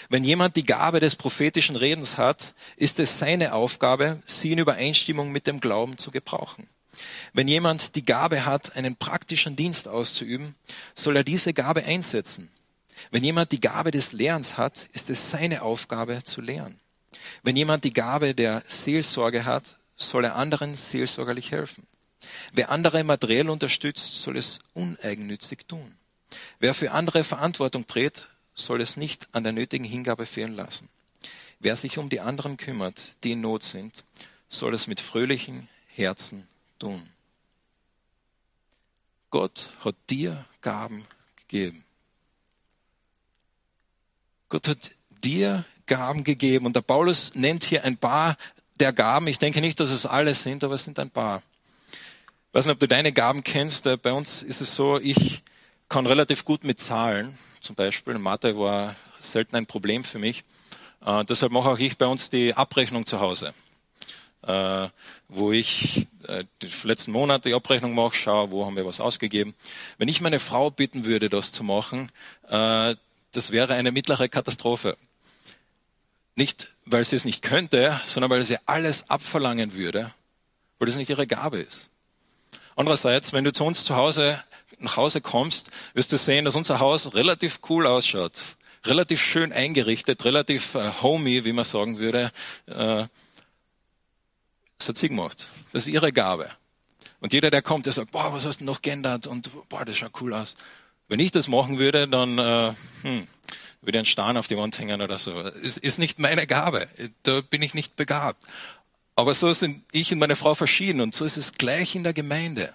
Wenn 0.09 0.23
jemand 0.23 0.55
die 0.55 0.65
Gabe 0.65 0.99
des 0.99 1.15
prophetischen 1.15 1.75
Redens 1.75 2.17
hat, 2.17 2.53
ist 2.77 2.99
es 2.99 3.19
seine 3.19 3.53
Aufgabe, 3.53 4.21
sie 4.25 4.51
in 4.51 4.59
Übereinstimmung 4.59 5.31
mit 5.31 5.47
dem 5.47 5.59
Glauben 5.59 5.97
zu 5.97 6.11
gebrauchen. 6.11 6.67
Wenn 7.33 7.47
jemand 7.47 7.95
die 7.95 8.05
Gabe 8.05 8.45
hat, 8.45 8.75
einen 8.75 8.95
praktischen 8.95 9.55
Dienst 9.55 9.87
auszuüben, 9.87 10.55
soll 10.95 11.15
er 11.15 11.23
diese 11.23 11.53
Gabe 11.53 11.83
einsetzen. 11.83 12.49
Wenn 13.11 13.23
jemand 13.23 13.51
die 13.51 13.61
Gabe 13.61 13.91
des 13.91 14.11
Lehrens 14.13 14.57
hat, 14.57 14.87
ist 14.93 15.09
es 15.09 15.29
seine 15.29 15.61
Aufgabe 15.61 16.23
zu 16.23 16.41
lehren. 16.41 16.79
Wenn 17.43 17.55
jemand 17.55 17.83
die 17.83 17.93
Gabe 17.93 18.33
der 18.33 18.63
Seelsorge 18.65 19.45
hat, 19.45 19.77
soll 19.95 20.25
er 20.25 20.35
anderen 20.35 20.75
seelsorgerlich 20.75 21.51
helfen. 21.51 21.85
Wer 22.53 22.71
andere 22.71 23.03
materiell 23.03 23.49
unterstützt, 23.49 24.21
soll 24.21 24.37
es 24.37 24.59
uneigennützig 24.73 25.67
tun. 25.67 25.97
Wer 26.59 26.73
für 26.73 26.91
andere 26.91 27.23
Verantwortung 27.23 27.87
trägt, 27.87 28.27
soll 28.59 28.81
es 28.81 28.97
nicht 28.97 29.27
an 29.33 29.43
der 29.43 29.53
nötigen 29.53 29.85
Hingabe 29.85 30.25
fehlen 30.25 30.55
lassen. 30.55 30.89
Wer 31.59 31.75
sich 31.75 31.97
um 31.97 32.09
die 32.09 32.19
anderen 32.19 32.57
kümmert, 32.57 33.15
die 33.23 33.31
in 33.31 33.41
Not 33.41 33.63
sind, 33.63 34.03
soll 34.49 34.73
es 34.73 34.87
mit 34.87 34.99
fröhlichen 34.99 35.67
Herzen 35.87 36.47
tun. 36.79 37.09
Gott 39.29 39.69
hat 39.83 39.95
dir 40.09 40.45
Gaben 40.61 41.05
gegeben. 41.35 41.83
Gott 44.49 44.67
hat 44.67 44.91
dir 45.23 45.65
Gaben 45.85 46.23
gegeben. 46.23 46.65
Und 46.65 46.75
der 46.75 46.81
Paulus 46.81 47.31
nennt 47.33 47.63
hier 47.63 47.83
ein 47.83 47.97
paar 47.97 48.37
der 48.79 48.93
Gaben. 48.93 49.27
Ich 49.27 49.39
denke 49.39 49.59
nicht, 49.59 49.79
dass 49.79 49.91
es 49.91 50.05
alle 50.05 50.35
sind, 50.35 50.63
aber 50.63 50.75
es 50.75 50.83
sind 50.83 50.99
ein 50.99 51.09
paar. 51.09 51.41
Ich 51.89 52.53
weiß 52.53 52.65
nicht, 52.65 52.73
ob 52.73 52.79
du 52.79 52.87
deine 52.87 53.11
Gaben 53.11 53.43
kennst. 53.43 53.83
Bei 54.01 54.13
uns 54.13 54.43
ist 54.43 54.61
es 54.61 54.75
so, 54.75 54.99
ich 54.99 55.43
kann 55.89 56.05
relativ 56.05 56.45
gut 56.45 56.63
mit 56.63 56.79
Zahlen 56.79 57.37
zum 57.61 57.75
Beispiel. 57.75 58.17
Mathe 58.17 58.57
war 58.57 58.95
selten 59.19 59.55
ein 59.55 59.65
Problem 59.65 60.03
für 60.03 60.19
mich. 60.19 60.43
Äh, 61.05 61.25
deshalb 61.25 61.51
mache 61.51 61.69
auch 61.69 61.79
ich 61.79 61.97
bei 61.97 62.05
uns 62.05 62.29
die 62.29 62.53
Abrechnung 62.53 63.05
zu 63.05 63.19
Hause. 63.19 63.53
Äh, 64.43 64.89
wo 65.27 65.51
ich 65.51 66.07
äh, 66.27 66.45
die 66.61 66.69
letzten 66.83 67.11
Monate 67.11 67.49
die 67.49 67.55
Abrechnung 67.55 67.93
mache, 67.93 68.15
schaue, 68.15 68.51
wo 68.51 68.65
haben 68.65 68.75
wir 68.75 68.85
was 68.85 68.99
ausgegeben. 68.99 69.55
Wenn 69.97 70.07
ich 70.07 70.21
meine 70.21 70.39
Frau 70.39 70.69
bitten 70.69 71.05
würde, 71.05 71.29
das 71.29 71.51
zu 71.51 71.63
machen, 71.63 72.11
äh, 72.47 72.95
das 73.31 73.51
wäre 73.51 73.73
eine 73.73 73.91
mittlere 73.91 74.29
Katastrophe. 74.29 74.97
Nicht, 76.35 76.69
weil 76.85 77.03
sie 77.03 77.15
es 77.15 77.25
nicht 77.25 77.41
könnte, 77.41 77.99
sondern 78.05 78.29
weil 78.29 78.45
sie 78.45 78.57
alles 78.67 79.09
abverlangen 79.09 79.73
würde, 79.73 80.13
weil 80.79 80.85
das 80.85 80.95
nicht 80.95 81.09
ihre 81.09 81.27
Gabe 81.27 81.59
ist. 81.59 81.89
Andererseits, 82.75 83.33
wenn 83.33 83.43
du 83.43 83.51
zu 83.51 83.63
uns 83.63 83.83
zu 83.83 83.95
Hause 83.95 84.41
nach 84.79 84.97
Hause 84.97 85.21
kommst, 85.21 85.69
wirst 85.93 86.11
du 86.11 86.17
sehen, 86.17 86.45
dass 86.45 86.55
unser 86.55 86.79
Haus 86.79 87.13
relativ 87.13 87.59
cool 87.69 87.87
ausschaut. 87.87 88.39
Relativ 88.85 89.21
schön 89.21 89.51
eingerichtet, 89.51 90.23
relativ 90.23 90.75
äh, 90.75 90.91
homey, 91.01 91.45
wie 91.45 91.53
man 91.53 91.65
sagen 91.65 91.97
würde. 91.97 92.31
Äh, 92.67 93.07
das 94.77 94.89
hat 94.89 94.97
sie 94.97 95.09
gemacht. 95.09 95.47
Das 95.71 95.87
ist 95.87 95.93
ihre 95.93 96.13
Gabe. 96.13 96.49
Und 97.19 97.33
jeder, 97.33 97.49
der 97.49 97.61
kommt, 97.61 97.87
der 97.87 97.93
sagt, 97.93 98.11
boah, 98.11 98.31
was 98.31 98.45
hast 98.45 98.61
du 98.61 98.65
noch 98.65 98.81
geändert? 98.81 99.27
Und 99.27 99.49
boah, 99.69 99.83
das 99.83 99.97
schaut 99.97 100.21
cool 100.21 100.33
aus. 100.33 100.55
Wenn 101.07 101.19
ich 101.19 101.31
das 101.31 101.47
machen 101.47 101.79
würde, 101.79 102.07
dann 102.07 102.37
äh, 102.37 102.73
hm, 103.01 103.27
würde 103.81 103.99
ein 103.99 104.05
Stern 104.05 104.37
auf 104.37 104.47
die 104.47 104.57
Wand 104.57 104.77
hängen 104.77 105.01
oder 105.01 105.17
so. 105.17 105.39
Ist, 105.39 105.77
ist 105.77 105.97
nicht 105.97 106.19
meine 106.19 106.45
Gabe. 106.45 106.87
Da 107.23 107.41
bin 107.41 107.61
ich 107.61 107.73
nicht 107.73 107.95
begabt. 107.95 108.43
Aber 109.15 109.33
so 109.33 109.51
sind 109.51 109.83
ich 109.91 110.11
und 110.13 110.19
meine 110.19 110.35
Frau 110.35 110.53
verschieden 110.53 111.01
und 111.01 111.15
so 111.15 111.25
ist 111.25 111.37
es 111.37 111.53
gleich 111.53 111.95
in 111.95 112.03
der 112.03 112.13
Gemeinde. 112.13 112.73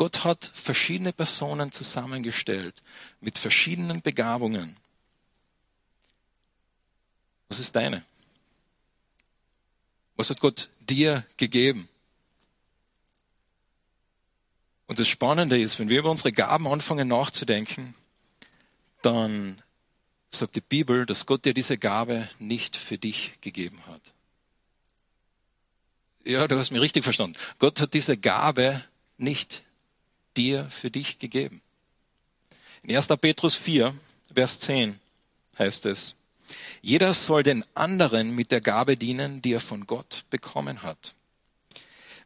Gott 0.00 0.24
hat 0.24 0.50
verschiedene 0.54 1.12
Personen 1.12 1.72
zusammengestellt 1.72 2.82
mit 3.20 3.36
verschiedenen 3.36 4.00
Begabungen. 4.00 4.78
Was 7.50 7.58
ist 7.58 7.76
deine? 7.76 8.02
Was 10.16 10.30
hat 10.30 10.40
Gott 10.40 10.70
dir 10.80 11.26
gegeben? 11.36 11.86
Und 14.86 14.98
das 14.98 15.06
Spannende 15.06 15.60
ist, 15.60 15.78
wenn 15.78 15.90
wir 15.90 15.98
über 15.98 16.10
unsere 16.10 16.32
Gaben 16.32 16.66
anfangen 16.66 17.08
nachzudenken, 17.08 17.94
dann 19.02 19.60
sagt 20.30 20.56
die 20.56 20.62
Bibel, 20.62 21.04
dass 21.04 21.26
Gott 21.26 21.44
dir 21.44 21.52
diese 21.52 21.76
Gabe 21.76 22.30
nicht 22.38 22.74
für 22.74 22.96
dich 22.96 23.34
gegeben 23.42 23.84
hat. 23.86 24.14
Ja, 26.24 26.48
du 26.48 26.56
hast 26.56 26.70
mich 26.70 26.80
richtig 26.80 27.04
verstanden. 27.04 27.38
Gott 27.58 27.82
hat 27.82 27.92
diese 27.92 28.16
Gabe 28.16 28.82
nicht 29.18 29.62
dir 30.36 30.68
für 30.70 30.90
dich 30.90 31.18
gegeben. 31.18 31.62
In 32.82 32.94
1. 32.94 33.08
Petrus 33.20 33.54
4, 33.54 33.94
Vers 34.32 34.58
10 34.60 34.98
heißt 35.58 35.86
es, 35.86 36.14
jeder 36.82 37.14
soll 37.14 37.42
den 37.42 37.64
anderen 37.74 38.34
mit 38.34 38.50
der 38.50 38.60
Gabe 38.60 38.96
dienen, 38.96 39.42
die 39.42 39.52
er 39.52 39.60
von 39.60 39.86
Gott 39.86 40.24
bekommen 40.30 40.82
hat. 40.82 41.14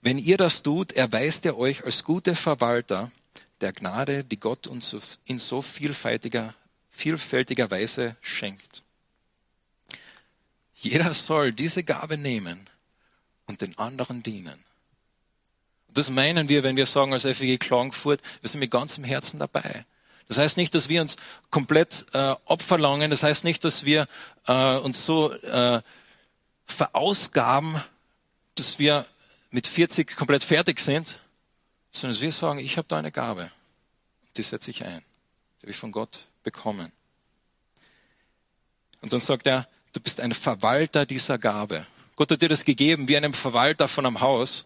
Wenn 0.00 0.18
ihr 0.18 0.36
das 0.36 0.62
tut, 0.62 0.92
erweist 0.92 1.44
er 1.46 1.58
euch 1.58 1.84
als 1.84 2.04
gute 2.04 2.34
Verwalter 2.34 3.10
der 3.60 3.72
Gnade, 3.72 4.22
die 4.24 4.38
Gott 4.38 4.66
uns 4.66 4.94
in 5.24 5.38
so 5.38 5.62
vielfältiger, 5.62 6.54
vielfältiger 6.90 7.70
Weise 7.70 8.16
schenkt. 8.20 8.82
Jeder 10.74 11.14
soll 11.14 11.52
diese 11.52 11.82
Gabe 11.82 12.18
nehmen 12.18 12.68
und 13.46 13.62
den 13.62 13.78
anderen 13.78 14.22
dienen. 14.22 14.62
Das 15.94 16.10
meinen 16.10 16.48
wir, 16.48 16.62
wenn 16.64 16.76
wir 16.76 16.86
sagen 16.86 17.12
als 17.12 17.22
FEG 17.22 17.60
Klagenfurt, 17.60 18.20
wir 18.40 18.50
sind 18.50 18.60
mit 18.60 18.70
ganzem 18.70 19.04
Herzen 19.04 19.38
dabei. 19.38 19.86
Das 20.28 20.38
heißt 20.38 20.56
nicht, 20.56 20.74
dass 20.74 20.88
wir 20.88 21.00
uns 21.00 21.16
komplett 21.50 22.06
äh, 22.12 22.34
opferlangen. 22.46 23.10
Das 23.10 23.22
heißt 23.22 23.44
nicht, 23.44 23.62
dass 23.64 23.84
wir 23.84 24.08
äh, 24.46 24.76
uns 24.78 25.06
so 25.06 25.32
äh, 25.32 25.82
verausgaben, 26.66 27.80
dass 28.56 28.78
wir 28.78 29.06
mit 29.50 29.66
40 29.66 30.16
komplett 30.16 30.42
fertig 30.42 30.80
sind, 30.80 31.20
sondern 31.92 32.20
wir 32.20 32.32
sagen, 32.32 32.58
ich 32.58 32.76
habe 32.76 32.88
da 32.88 32.98
eine 32.98 33.12
Gabe. 33.12 33.50
Die 34.36 34.42
setze 34.42 34.70
ich 34.70 34.84
ein. 34.84 35.04
Die 35.58 35.62
habe 35.62 35.70
ich 35.70 35.76
von 35.76 35.92
Gott 35.92 36.26
bekommen. 36.42 36.90
Und 39.00 39.12
dann 39.12 39.20
sagt 39.20 39.46
er, 39.46 39.68
du 39.92 40.00
bist 40.00 40.20
ein 40.20 40.32
Verwalter 40.32 41.06
dieser 41.06 41.38
Gabe. 41.38 41.86
Gott 42.16 42.30
hat 42.30 42.42
dir 42.42 42.48
das 42.48 42.64
gegeben 42.64 43.06
wie 43.06 43.16
einem 43.16 43.34
Verwalter 43.34 43.86
von 43.86 44.06
einem 44.06 44.20
Haus 44.20 44.64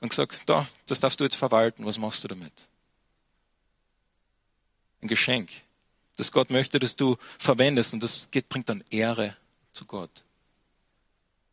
und 0.00 0.10
gesagt, 0.10 0.40
da, 0.46 0.68
das 0.86 1.00
darfst 1.00 1.20
du 1.20 1.24
jetzt 1.24 1.36
verwalten. 1.36 1.84
Was 1.84 1.98
machst 1.98 2.24
du 2.24 2.28
damit? 2.28 2.52
Ein 5.00 5.08
Geschenk, 5.08 5.50
das 6.16 6.32
Gott 6.32 6.50
möchte, 6.50 6.78
dass 6.78 6.96
du 6.96 7.16
verwendest 7.38 7.92
und 7.92 8.02
das 8.02 8.28
bringt 8.48 8.68
dann 8.68 8.82
Ehre 8.90 9.36
zu 9.72 9.84
Gott. 9.84 10.24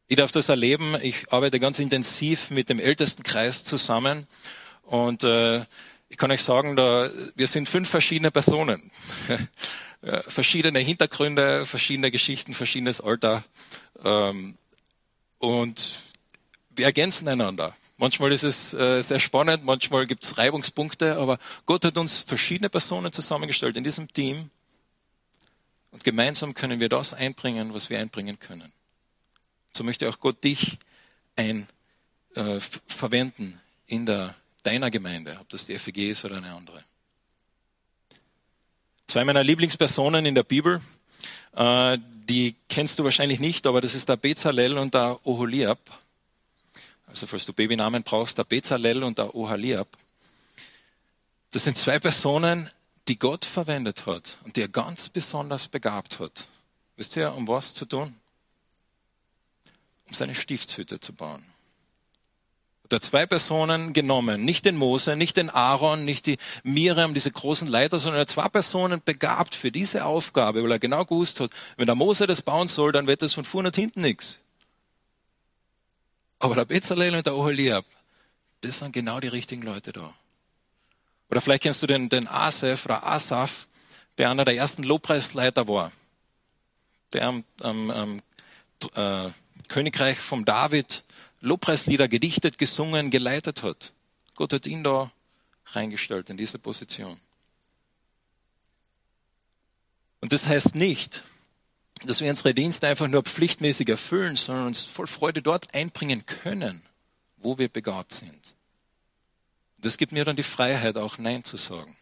Ich 0.07 0.17
darf 0.17 0.31
das 0.31 0.49
erleben. 0.49 0.95
Ich 1.01 1.31
arbeite 1.31 1.59
ganz 1.59 1.79
intensiv 1.79 2.51
mit 2.51 2.69
dem 2.69 2.79
Ältestenkreis 2.79 3.63
zusammen 3.63 4.27
und 4.83 5.23
äh, 5.23 5.65
ich 6.09 6.17
kann 6.17 6.31
euch 6.31 6.43
sagen, 6.43 6.75
da, 6.75 7.09
wir 7.35 7.47
sind 7.47 7.67
fünf 7.67 7.89
verschiedene 7.89 8.31
Personen. 8.31 8.91
verschiedene 10.27 10.79
Hintergründe, 10.79 11.65
verschiedene 11.65 12.11
Geschichten, 12.11 12.53
verschiedenes 12.53 13.01
Alter. 13.01 13.43
Ähm, 14.03 14.55
und 15.39 15.95
wir 16.69 16.85
ergänzen 16.85 17.27
einander. 17.27 17.75
Manchmal 17.97 18.31
ist 18.33 18.43
es 18.43 18.73
äh, 18.73 19.01
sehr 19.01 19.19
spannend, 19.19 19.63
manchmal 19.63 20.05
gibt 20.05 20.25
es 20.25 20.37
Reibungspunkte, 20.37 21.15
aber 21.15 21.39
Gott 21.65 21.85
hat 21.85 21.97
uns 21.97 22.19
verschiedene 22.19 22.69
Personen 22.69 23.11
zusammengestellt 23.13 23.77
in 23.77 23.83
diesem 23.83 24.11
Team. 24.11 24.49
Und 25.91 26.03
gemeinsam 26.03 26.53
können 26.53 26.81
wir 26.81 26.89
das 26.89 27.13
einbringen, 27.13 27.73
was 27.73 27.89
wir 27.89 27.99
einbringen 27.99 28.37
können 28.37 28.73
so 29.75 29.83
möchte 29.83 30.07
auch 30.09 30.19
Gott 30.19 30.43
dich 30.43 30.77
ein, 31.35 31.67
äh, 32.35 32.59
verwenden 32.59 33.59
in 33.87 34.05
der, 34.05 34.35
deiner 34.63 34.89
Gemeinde, 34.89 35.37
ob 35.39 35.49
das 35.49 35.65
die 35.65 35.77
FEG 35.77 36.09
ist 36.09 36.25
oder 36.25 36.37
eine 36.37 36.53
andere. 36.53 36.83
Zwei 39.07 39.23
meiner 39.23 39.43
Lieblingspersonen 39.43 40.25
in 40.25 40.35
der 40.35 40.43
Bibel, 40.43 40.81
äh, 41.55 41.97
die 42.27 42.55
kennst 42.69 42.97
du 42.97 43.03
wahrscheinlich 43.03 43.39
nicht, 43.39 43.67
aber 43.67 43.81
das 43.81 43.93
ist 43.93 44.09
der 44.09 44.17
Bezalel 44.17 44.77
und 44.77 44.93
der 44.93 45.19
Oholiab. 45.25 45.79
Also 47.15 47.27
falls 47.27 47.45
du 47.45 47.53
Babynamen 47.53 48.03
brauchst, 48.03 48.37
der 48.37 48.43
Bezalel 48.43 49.01
und 49.01 49.17
der 49.17 49.33
Oholiab. 49.33 49.87
Das 51.51 51.63
sind 51.63 51.77
zwei 51.77 51.97
Personen, 51.97 52.69
die 53.07 53.17
Gott 53.17 53.45
verwendet 53.45 54.05
hat 54.05 54.37
und 54.43 54.57
die 54.57 54.61
er 54.61 54.67
ganz 54.67 55.07
besonders 55.07 55.69
begabt 55.69 56.19
hat. 56.19 56.49
Wisst 56.97 57.15
ihr, 57.15 57.33
um 57.33 57.47
was 57.47 57.73
zu 57.73 57.85
tun? 57.85 58.13
um 60.07 60.13
seine 60.13 60.35
Stiftshütte 60.35 60.99
zu 60.99 61.13
bauen. 61.13 61.43
Hat 62.93 63.01
zwei 63.01 63.25
Personen 63.25 63.93
genommen, 63.93 64.45
nicht 64.45 64.65
den 64.65 64.77
Mose, 64.77 65.15
nicht 65.15 65.37
den 65.37 65.49
Aaron, 65.49 66.05
nicht 66.05 66.27
die 66.27 66.37
Miriam, 66.61 67.15
diese 67.15 67.31
großen 67.31 67.67
Leiter, 67.67 67.97
sondern 67.97 68.19
er 68.19 68.21
hat 68.21 68.29
zwei 68.29 68.47
Personen 68.47 69.01
begabt 69.03 69.55
für 69.55 69.71
diese 69.71 70.05
Aufgabe, 70.05 70.61
weil 70.61 70.71
er 70.71 70.77
genau 70.77 71.03
gewusst 71.03 71.39
hat, 71.39 71.49
wenn 71.77 71.87
der 71.87 71.95
Mose 71.95 72.27
das 72.27 72.43
bauen 72.43 72.67
soll, 72.67 72.91
dann 72.91 73.07
wird 73.07 73.23
das 73.23 73.33
von 73.33 73.43
vorne 73.43 73.69
und 73.69 73.75
hinten 73.75 74.01
nichts. 74.01 74.37
Aber 76.39 76.55
der 76.55 76.65
Bezalel 76.65 77.15
und 77.15 77.25
der 77.25 77.35
Oholiab, 77.35 77.85
das 78.61 78.79
sind 78.79 78.91
genau 78.91 79.19
die 79.19 79.27
richtigen 79.27 79.61
Leute 79.61 79.93
da. 79.93 80.13
Oder 81.29 81.41
vielleicht 81.41 81.63
kennst 81.63 81.81
du 81.81 81.87
den, 81.87 82.09
den 82.09 82.27
Asaf 82.27 82.85
oder 82.85 83.05
Asaf, 83.05 83.67
der 84.17 84.29
einer 84.29 84.45
der 84.45 84.55
ersten 84.55 84.83
Lobpreisleiter 84.83 85.67
war. 85.67 85.91
Der 87.13 87.27
am, 87.27 87.43
am, 87.61 87.89
am 87.91 88.21
äh, 88.93 89.31
Königreich 89.67 90.17
vom 90.17 90.45
David 90.45 91.03
Lobpreislieder 91.41 92.07
gedichtet, 92.07 92.57
gesungen, 92.57 93.11
geleitet 93.11 93.63
hat. 93.63 93.93
Gott 94.35 94.53
hat 94.53 94.65
ihn 94.67 94.83
da 94.83 95.11
reingestellt 95.67 96.29
in 96.29 96.37
diese 96.37 96.59
Position. 96.59 97.19
Und 100.21 100.33
das 100.33 100.47
heißt 100.47 100.75
nicht, 100.75 101.23
dass 102.05 102.21
wir 102.21 102.29
unsere 102.29 102.53
Dienste 102.53 102.87
einfach 102.87 103.07
nur 103.07 103.23
pflichtmäßig 103.23 103.89
erfüllen, 103.89 104.35
sondern 104.35 104.67
uns 104.67 104.81
voll 104.81 105.07
Freude 105.07 105.41
dort 105.41 105.73
einbringen 105.73 106.25
können, 106.25 106.83
wo 107.37 107.57
wir 107.57 107.69
begabt 107.69 108.13
sind. 108.13 108.55
Das 109.77 109.97
gibt 109.97 110.11
mir 110.11 110.25
dann 110.25 110.35
die 110.35 110.43
Freiheit, 110.43 110.97
auch 110.97 111.17
Nein 111.17 111.43
zu 111.43 111.57
sagen. 111.57 111.95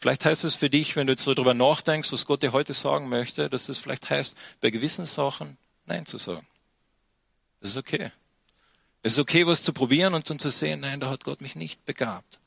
Vielleicht 0.00 0.24
heißt 0.24 0.42
es 0.42 0.56
für 0.56 0.68
dich, 0.68 0.96
wenn 0.96 1.06
du 1.06 1.12
jetzt 1.12 1.26
darüber 1.26 1.54
nachdenkst, 1.54 2.10
was 2.10 2.26
Gott 2.26 2.42
dir 2.42 2.52
heute 2.52 2.74
sagen 2.74 3.08
möchte, 3.08 3.48
dass 3.48 3.66
das 3.66 3.78
vielleicht 3.78 4.10
heißt, 4.10 4.34
bei 4.60 4.70
gewissen 4.70 5.04
Sachen 5.04 5.58
Nein 5.86 6.06
zu 6.06 6.18
sagen. 6.18 6.46
Das 7.60 7.70
ist 7.70 7.76
okay. 7.76 8.10
Es 9.02 9.12
ist 9.12 9.18
okay, 9.20 9.46
was 9.46 9.62
zu 9.62 9.72
probieren 9.72 10.14
und 10.14 10.28
dann 10.28 10.40
zu 10.40 10.50
sehen, 10.50 10.80
nein, 10.80 10.98
da 10.98 11.08
hat 11.08 11.22
Gott 11.22 11.40
mich 11.40 11.54
nicht 11.54 11.84
begabt. 11.84 12.40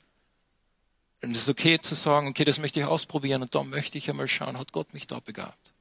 Und 1.26 1.36
es 1.36 1.42
ist 1.44 1.50
okay 1.50 1.82
zu 1.82 1.96
sagen, 1.96 2.28
okay, 2.28 2.46
das 2.46 2.60
möchte 2.60 2.80
ich 2.80 2.86
ausprobieren 2.86 3.42
und 3.42 3.56
da 3.56 3.64
möchte 3.64 3.98
ich 3.98 4.08
einmal 4.10 4.28
schauen, 4.28 4.60
hat 4.60 4.72
Gott 4.72 4.94
mich 4.94 5.08
da 5.08 5.20
begabt? 5.20 5.74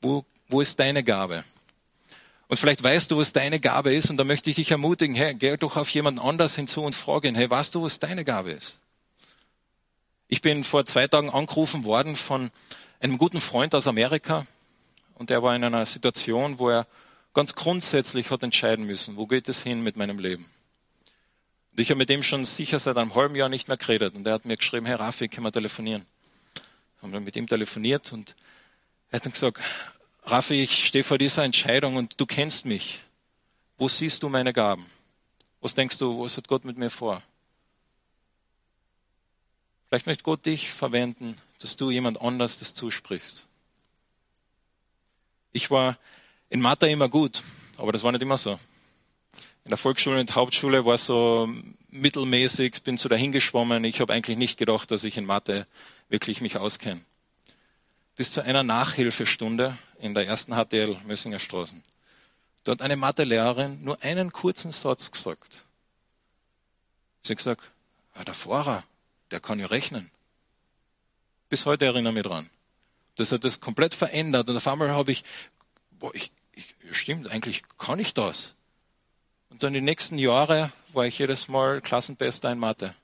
Wo, 0.00 0.24
wo 0.48 0.62
ist 0.62 0.80
deine 0.80 1.04
Gabe? 1.04 1.44
Und 2.48 2.56
vielleicht 2.56 2.82
weißt 2.82 3.10
du, 3.10 3.18
was 3.18 3.32
deine 3.32 3.60
Gabe 3.60 3.92
ist 3.92 4.08
und 4.08 4.16
da 4.16 4.24
möchte 4.24 4.48
ich 4.48 4.56
dich 4.56 4.70
ermutigen, 4.70 5.14
hey, 5.14 5.34
geh 5.34 5.58
doch 5.58 5.76
auf 5.76 5.90
jemanden 5.90 6.20
anders 6.20 6.54
hinzu 6.54 6.82
und 6.82 6.94
frage 6.94 7.28
ihn, 7.28 7.34
hey, 7.34 7.50
weißt 7.50 7.74
du, 7.74 7.82
was 7.82 7.98
deine 7.98 8.24
Gabe 8.24 8.52
ist? 8.52 8.78
Ich 10.28 10.40
bin 10.40 10.64
vor 10.64 10.86
zwei 10.86 11.06
Tagen 11.06 11.28
angerufen 11.28 11.84
worden 11.84 12.16
von 12.16 12.50
einem 13.00 13.18
guten 13.18 13.42
Freund 13.42 13.74
aus 13.74 13.86
Amerika, 13.86 14.46
und 15.16 15.30
er 15.30 15.42
war 15.42 15.54
in 15.54 15.64
einer 15.64 15.84
Situation, 15.84 16.58
wo 16.58 16.70
er 16.70 16.86
ganz 17.34 17.54
grundsätzlich 17.54 18.30
hat 18.30 18.42
entscheiden 18.42 18.86
müssen, 18.86 19.18
wo 19.18 19.26
geht 19.26 19.50
es 19.50 19.62
hin 19.62 19.82
mit 19.82 19.96
meinem 19.96 20.18
Leben. 20.18 20.50
Ich 21.80 21.90
habe 21.90 21.96
mit 21.96 22.10
ihm 22.10 22.22
schon 22.22 22.44
sicher 22.44 22.78
seit 22.78 22.98
einem 22.98 23.14
halben 23.14 23.34
Jahr 23.34 23.48
nicht 23.48 23.68
mehr 23.68 23.78
geredet. 23.78 24.14
Und 24.14 24.26
er 24.26 24.34
hat 24.34 24.44
mir 24.44 24.58
geschrieben, 24.58 24.84
hey 24.84 24.96
Raffi, 24.96 25.28
können 25.28 25.46
wir 25.46 25.52
telefonieren? 25.52 26.04
Haben 27.00 27.12
dann 27.12 27.24
mit 27.24 27.36
ihm 27.36 27.46
telefoniert 27.46 28.12
und 28.12 28.34
er 29.10 29.16
hat 29.16 29.24
dann 29.24 29.32
gesagt, 29.32 29.60
Raffi, 30.24 30.62
ich 30.62 30.86
stehe 30.86 31.02
vor 31.02 31.16
dieser 31.16 31.42
Entscheidung 31.42 31.96
und 31.96 32.20
du 32.20 32.26
kennst 32.26 32.66
mich. 32.66 33.00
Wo 33.78 33.88
siehst 33.88 34.22
du 34.22 34.28
meine 34.28 34.52
Gaben? 34.52 34.84
Was 35.62 35.74
denkst 35.74 35.96
du, 35.96 36.22
was 36.22 36.36
hat 36.36 36.48
Gott 36.48 36.66
mit 36.66 36.76
mir 36.76 36.90
vor? 36.90 37.22
Vielleicht 39.88 40.06
möchte 40.06 40.22
Gott 40.22 40.44
dich 40.44 40.70
verwenden, 40.70 41.34
dass 41.60 41.76
du 41.76 41.90
jemand 41.90 42.20
anders 42.20 42.58
das 42.58 42.74
zusprichst. 42.74 43.46
Ich 45.52 45.70
war 45.70 45.96
in 46.50 46.60
Mathe 46.60 46.90
immer 46.90 47.08
gut, 47.08 47.42
aber 47.78 47.90
das 47.90 48.02
war 48.02 48.12
nicht 48.12 48.22
immer 48.22 48.36
so. 48.36 48.60
In 49.64 49.70
der 49.70 49.76
Volksschule 49.76 50.18
und 50.18 50.34
Hauptschule 50.34 50.84
war 50.84 50.98
so 50.98 51.48
mittelmäßig, 51.90 52.82
bin 52.82 52.96
so 52.96 53.08
dahingeschwommen. 53.08 53.84
Ich 53.84 54.00
habe 54.00 54.12
eigentlich 54.12 54.38
nicht 54.38 54.58
gedacht, 54.58 54.90
dass 54.90 55.04
ich 55.04 55.16
in 55.16 55.26
Mathe 55.26 55.66
wirklich 56.08 56.40
mich 56.40 56.56
auskenne. 56.56 57.02
Bis 58.16 58.32
zu 58.32 58.42
einer 58.42 58.62
Nachhilfestunde 58.62 59.78
in 59.98 60.14
der 60.14 60.26
ersten 60.26 60.52
HTL 60.52 60.96
Mössinger 61.04 61.38
Straßen. 61.38 61.82
Dort 62.64 62.82
eine 62.82 62.96
Mathelehrerin 62.96 63.82
nur 63.82 64.02
einen 64.02 64.32
kurzen 64.32 64.72
Satz 64.72 65.10
gesagt. 65.10 65.64
Sie 67.22 67.32
hat 67.32 67.38
gesagt, 67.38 67.62
ah, 68.14 68.24
der 68.24 68.34
Fahrer, 68.34 68.84
der 69.30 69.40
kann 69.40 69.58
ja 69.58 69.66
rechnen. 69.66 70.10
Bis 71.48 71.66
heute 71.66 71.86
erinnere 71.86 72.12
ich 72.12 72.14
mich 72.14 72.24
dran. 72.24 72.50
Das 73.16 73.32
hat 73.32 73.44
das 73.44 73.60
komplett 73.60 73.94
verändert 73.94 74.48
und 74.48 74.56
auf 74.56 74.66
einmal 74.66 74.90
habe 74.90 75.12
ich, 75.12 75.24
boah, 75.90 76.14
ich, 76.14 76.32
ich, 76.52 76.74
stimmt, 76.92 77.30
eigentlich 77.30 77.62
kann 77.78 77.98
ich 77.98 78.14
das. 78.14 78.54
Und 79.50 79.62
dann 79.62 79.74
die 79.74 79.80
nächsten 79.80 80.18
Jahre 80.18 80.72
war 80.92 81.06
ich 81.06 81.18
jedes 81.18 81.48
Mal 81.48 81.80
Klassenbester 81.80 82.50
in 82.50 82.58
Mathe. 82.58 82.94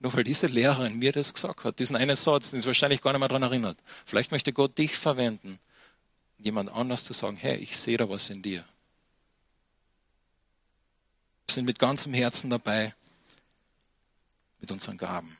Nur 0.00 0.14
weil 0.14 0.24
diese 0.24 0.46
Lehrerin 0.46 0.98
mir 0.98 1.12
das 1.12 1.34
gesagt 1.34 1.64
hat, 1.64 1.78
diesen 1.78 1.96
einen 1.96 2.16
Satz, 2.16 2.50
den 2.50 2.60
sie 2.60 2.66
wahrscheinlich 2.66 3.00
gar 3.00 3.12
nicht 3.12 3.20
mehr 3.20 3.28
daran 3.28 3.42
erinnert. 3.42 3.78
Vielleicht 4.04 4.30
möchte 4.32 4.52
Gott 4.52 4.76
dich 4.78 4.96
verwenden, 4.96 5.58
jemand 6.38 6.70
anders 6.70 7.04
zu 7.04 7.12
sagen, 7.12 7.36
hey, 7.36 7.56
ich 7.56 7.76
sehe 7.76 7.96
da 7.96 8.08
was 8.08 8.30
in 8.30 8.42
dir. 8.42 8.64
Wir 11.46 11.54
sind 11.54 11.64
mit 11.64 11.78
ganzem 11.78 12.14
Herzen 12.14 12.50
dabei, 12.50 12.94
mit 14.60 14.70
unseren 14.70 14.96
Gaben. 14.96 15.36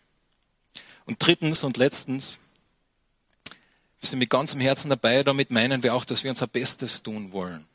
Und 1.06 1.24
drittens 1.24 1.62
und 1.62 1.76
letztens, 1.76 2.38
wir 4.00 4.08
sind 4.08 4.18
mit 4.18 4.30
ganzem 4.30 4.60
Herzen 4.60 4.88
dabei, 4.88 5.22
damit 5.22 5.50
meinen 5.50 5.82
wir 5.82 5.94
auch, 5.94 6.04
dass 6.04 6.24
wir 6.24 6.30
unser 6.30 6.46
Bestes 6.46 7.02
tun 7.02 7.32
wollen. 7.32 7.66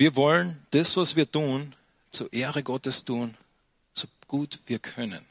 Wir 0.00 0.16
wollen 0.16 0.56
das, 0.70 0.96
was 0.96 1.14
wir 1.14 1.30
tun, 1.30 1.74
zur 2.10 2.32
Ehre 2.32 2.62
Gottes 2.62 3.04
tun, 3.04 3.36
so 3.92 4.08
gut 4.28 4.58
wir 4.64 4.78
können. 4.78 5.26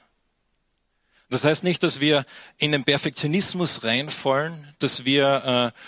Das 1.31 1.43
heißt 1.43 1.63
nicht, 1.63 1.81
dass 1.81 1.99
wir 1.99 2.23
in 2.59 2.71
den 2.71 2.83
Perfektionismus 2.83 3.83
reinfallen, 3.83 4.71
dass 4.77 5.05
wir 5.05 5.73
äh, 5.75 5.79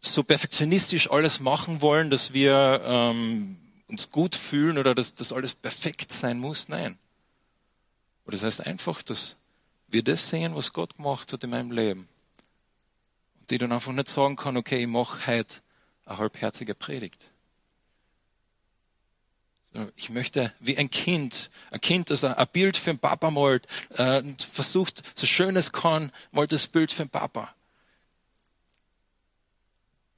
so 0.00 0.22
perfektionistisch 0.22 1.10
alles 1.10 1.38
machen 1.38 1.82
wollen, 1.82 2.08
dass 2.08 2.32
wir 2.32 2.80
ähm, 2.86 3.58
uns 3.88 4.10
gut 4.10 4.36
fühlen 4.36 4.78
oder 4.78 4.94
dass 4.94 5.14
das 5.14 5.30
alles 5.30 5.54
perfekt 5.54 6.10
sein 6.10 6.38
muss. 6.38 6.70
Nein. 6.70 6.96
Aber 8.24 8.32
das 8.32 8.42
heißt 8.42 8.66
einfach, 8.66 9.02
dass 9.02 9.36
wir 9.88 10.02
das 10.02 10.30
sehen, 10.30 10.54
was 10.54 10.72
Gott 10.72 10.96
gemacht 10.96 11.30
hat 11.34 11.44
in 11.44 11.50
meinem 11.50 11.72
Leben. 11.72 12.08
Und 13.38 13.50
die 13.50 13.58
dann 13.58 13.72
einfach 13.72 13.92
nicht 13.92 14.08
sagen 14.08 14.36
kann, 14.36 14.56
okay, 14.56 14.80
ich 14.80 14.88
mache 14.88 15.26
heute 15.26 15.56
eine 16.06 16.16
halbherzige 16.16 16.74
Predigt. 16.74 17.22
Ich 19.96 20.08
möchte 20.10 20.52
wie 20.60 20.78
ein 20.78 20.90
Kind, 20.90 21.50
ein 21.70 21.80
Kind, 21.80 22.10
das 22.10 22.22
ein 22.22 22.46
Bild 22.52 22.76
für 22.76 22.90
den 22.90 22.98
Papa 22.98 23.30
malt, 23.30 23.66
äh, 23.90 24.18
und 24.18 24.42
versucht, 24.42 25.02
so 25.16 25.26
schön 25.26 25.56
es 25.56 25.72
kann, 25.72 26.12
malt 26.30 26.52
das 26.52 26.66
Bild 26.68 26.92
für 26.92 27.04
den 27.04 27.10
Papa. 27.10 27.54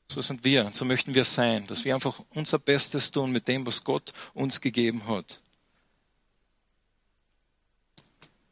So 0.09 0.21
sind 0.21 0.45
wir, 0.45 0.71
so 0.73 0.85
möchten 0.85 1.15
wir 1.15 1.25
sein, 1.25 1.67
dass 1.67 1.85
wir 1.85 1.95
einfach 1.95 2.21
unser 2.35 2.59
Bestes 2.59 3.11
tun 3.11 3.33
mit 3.33 3.49
dem, 3.49 3.67
was 3.67 3.83
Gott 3.83 4.13
uns 4.35 4.61
gegeben 4.61 5.09
hat. 5.09 5.41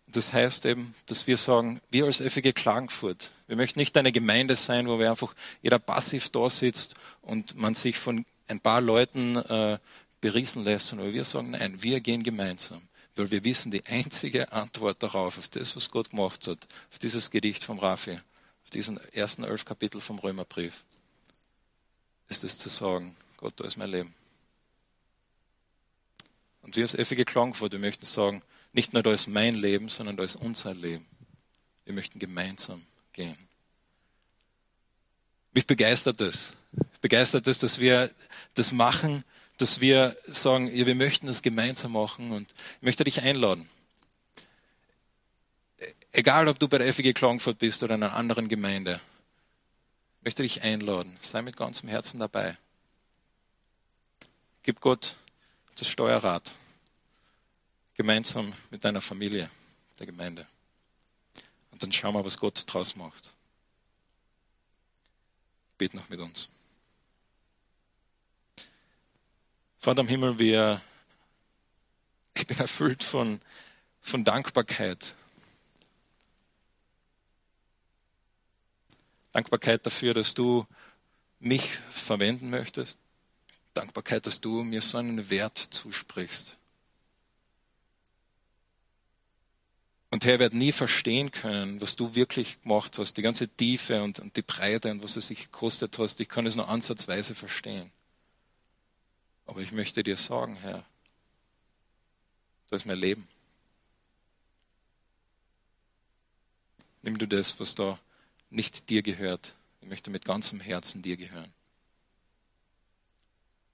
Das 0.06 0.32
heißt 0.32 0.64
eben, 0.66 0.94
dass 1.06 1.26
wir 1.26 1.36
sagen, 1.36 1.80
wir 1.90 2.04
als 2.04 2.18
FEG 2.18 2.54
Klagenfurt, 2.54 3.30
wir 3.46 3.56
möchten 3.56 3.80
nicht 3.80 3.96
eine 3.96 4.12
Gemeinde 4.12 4.56
sein, 4.56 4.88
wo 4.88 4.98
wir 4.98 5.10
einfach 5.10 5.34
jeder 5.60 5.78
passiv 5.78 6.28
da 6.30 6.48
sitzt 6.48 6.94
und 7.20 7.56
man 7.56 7.74
sich 7.74 7.98
von 7.98 8.24
ein 8.46 8.60
paar 8.60 8.80
Leuten 8.80 9.36
äh, 9.36 9.78
beriesen 10.24 10.64
lässt, 10.64 10.86
sondern 10.86 11.12
wir 11.12 11.22
sagen, 11.22 11.50
nein, 11.50 11.82
wir 11.82 12.00
gehen 12.00 12.22
gemeinsam. 12.22 12.80
Weil 13.14 13.30
wir 13.30 13.44
wissen, 13.44 13.70
die 13.70 13.84
einzige 13.84 14.50
Antwort 14.52 15.02
darauf, 15.02 15.36
auf 15.36 15.48
das, 15.48 15.76
was 15.76 15.90
Gott 15.90 16.08
gemacht 16.08 16.46
hat, 16.46 16.66
auf 16.90 16.98
dieses 16.98 17.30
Gedicht 17.30 17.62
vom 17.62 17.78
Raffi, 17.78 18.18
auf 18.64 18.70
diesen 18.70 18.98
ersten 19.12 19.44
elf 19.44 19.66
Kapitel 19.66 20.00
vom 20.00 20.18
Römerbrief, 20.18 20.82
ist 22.30 22.42
es 22.42 22.56
zu 22.56 22.70
sagen, 22.70 23.14
Gott, 23.36 23.52
da 23.56 23.66
ist 23.66 23.76
mein 23.76 23.90
Leben. 23.90 24.14
Und 26.62 26.74
wir 26.74 26.84
als 26.84 26.94
FG 26.94 27.26
Klangfurt, 27.26 27.72
wir 27.72 27.78
möchten 27.78 28.06
sagen, 28.06 28.40
nicht 28.72 28.94
nur 28.94 29.02
da 29.02 29.12
ist 29.12 29.26
mein 29.26 29.54
Leben, 29.54 29.90
sondern 29.90 30.16
da 30.16 30.24
ist 30.24 30.36
unser 30.36 30.72
Leben. 30.72 31.04
Wir 31.84 31.92
möchten 31.92 32.18
gemeinsam 32.18 32.82
gehen. 33.12 33.36
Mich 35.52 35.66
begeistert 35.66 36.22
es. 36.22 36.52
Begeistert 37.02 37.46
es, 37.46 37.58
dass 37.58 37.78
wir 37.78 38.10
das 38.54 38.72
machen, 38.72 39.22
dass 39.58 39.80
wir 39.80 40.16
sagen, 40.26 40.74
ja, 40.74 40.86
wir 40.86 40.94
möchten 40.94 41.26
das 41.26 41.42
gemeinsam 41.42 41.92
machen 41.92 42.32
und 42.32 42.52
ich 42.76 42.82
möchte 42.82 43.04
dich 43.04 43.22
einladen. 43.22 43.68
Egal, 46.12 46.48
ob 46.48 46.58
du 46.58 46.68
bei 46.68 46.78
der 46.78 46.92
FG 46.92 47.12
Klagenfurt 47.12 47.58
bist 47.58 47.82
oder 47.82 47.94
in 47.94 48.02
einer 48.02 48.14
anderen 48.14 48.48
Gemeinde, 48.48 49.00
ich 50.18 50.24
möchte 50.24 50.42
dich 50.42 50.62
einladen. 50.62 51.16
Sei 51.20 51.42
mit 51.42 51.56
ganzem 51.56 51.88
Herzen 51.88 52.18
dabei. 52.18 52.56
Gib 54.62 54.80
Gott 54.80 55.14
das 55.76 55.88
Steuerrad. 55.88 56.54
Gemeinsam 57.94 58.52
mit 58.70 58.84
deiner 58.84 59.00
Familie, 59.00 59.50
der 59.98 60.06
Gemeinde. 60.06 60.46
Und 61.70 61.82
dann 61.82 61.92
schauen 61.92 62.14
wir, 62.14 62.24
was 62.24 62.38
Gott 62.38 62.62
draus 62.66 62.96
macht. 62.96 63.32
Bet 65.76 65.94
noch 65.94 66.08
mit 66.08 66.20
uns. 66.20 66.48
Vater 69.84 70.00
im 70.00 70.08
Himmel, 70.08 70.38
wir, 70.38 70.80
ich 72.34 72.46
bin 72.46 72.58
erfüllt 72.58 73.04
von, 73.04 73.42
von 74.00 74.24
Dankbarkeit. 74.24 75.14
Dankbarkeit 79.32 79.84
dafür, 79.84 80.14
dass 80.14 80.32
du 80.32 80.66
mich 81.38 81.68
verwenden 81.90 82.48
möchtest. 82.48 82.98
Dankbarkeit, 83.74 84.26
dass 84.26 84.40
du 84.40 84.62
mir 84.62 84.80
so 84.80 84.96
einen 84.96 85.28
Wert 85.28 85.58
zusprichst. 85.58 86.56
Und 90.10 90.24
Herr, 90.24 90.38
wird 90.38 90.54
nie 90.54 90.72
verstehen 90.72 91.30
können, 91.30 91.82
was 91.82 91.94
du 91.94 92.14
wirklich 92.14 92.62
gemacht 92.62 92.98
hast, 92.98 93.18
die 93.18 93.22
ganze 93.22 93.48
Tiefe 93.48 94.02
und, 94.02 94.18
und 94.18 94.34
die 94.38 94.42
Breite 94.42 94.90
und 94.90 95.02
was 95.02 95.16
es 95.16 95.26
sich 95.26 95.52
gekostet 95.52 95.98
hast. 95.98 96.20
Ich 96.20 96.28
kann 96.30 96.46
es 96.46 96.56
nur 96.56 96.70
ansatzweise 96.70 97.34
verstehen. 97.34 97.92
Aber 99.46 99.60
ich 99.60 99.72
möchte 99.72 100.02
dir 100.02 100.16
sagen, 100.16 100.56
Herr, 100.56 100.84
das 102.70 102.82
ist 102.82 102.86
mein 102.86 102.98
Leben. 102.98 103.28
Nimm 107.02 107.18
du 107.18 107.28
das, 107.28 107.60
was 107.60 107.74
da 107.74 107.98
nicht 108.50 108.88
dir 108.88 109.02
gehört. 109.02 109.54
Ich 109.80 109.88
möchte 109.88 110.10
mit 110.10 110.24
ganzem 110.24 110.60
Herzen 110.60 111.02
dir 111.02 111.16
gehören. 111.16 111.52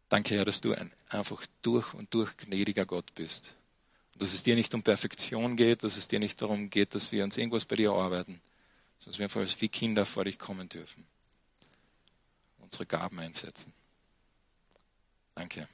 Danke, 0.08 0.34
Herr, 0.34 0.44
dass 0.44 0.60
du 0.60 0.74
ein 0.74 0.92
einfach 1.08 1.46
durch 1.62 1.94
und 1.94 2.12
durch 2.14 2.36
gnädiger 2.36 2.84
Gott 2.84 3.14
bist. 3.14 3.54
Und 4.12 4.22
dass 4.22 4.32
es 4.32 4.42
dir 4.42 4.56
nicht 4.56 4.74
um 4.74 4.82
Perfektion 4.82 5.56
geht, 5.56 5.84
dass 5.84 5.96
es 5.96 6.08
dir 6.08 6.18
nicht 6.18 6.42
darum 6.42 6.70
geht, 6.70 6.94
dass 6.94 7.12
wir 7.12 7.22
uns 7.22 7.36
irgendwas 7.36 7.64
bei 7.64 7.76
dir 7.76 7.92
arbeiten, 7.92 8.40
sondern 8.98 9.12
dass 9.12 9.18
wir 9.18 9.24
einfach 9.26 9.40
als 9.40 9.60
wie 9.60 9.68
Kinder 9.68 10.04
vor 10.04 10.24
dich 10.24 10.38
kommen 10.38 10.68
dürfen. 10.68 11.06
Unsere 12.58 12.86
Gaben 12.86 13.20
einsetzen. 13.20 13.72
Danke. 15.40 15.66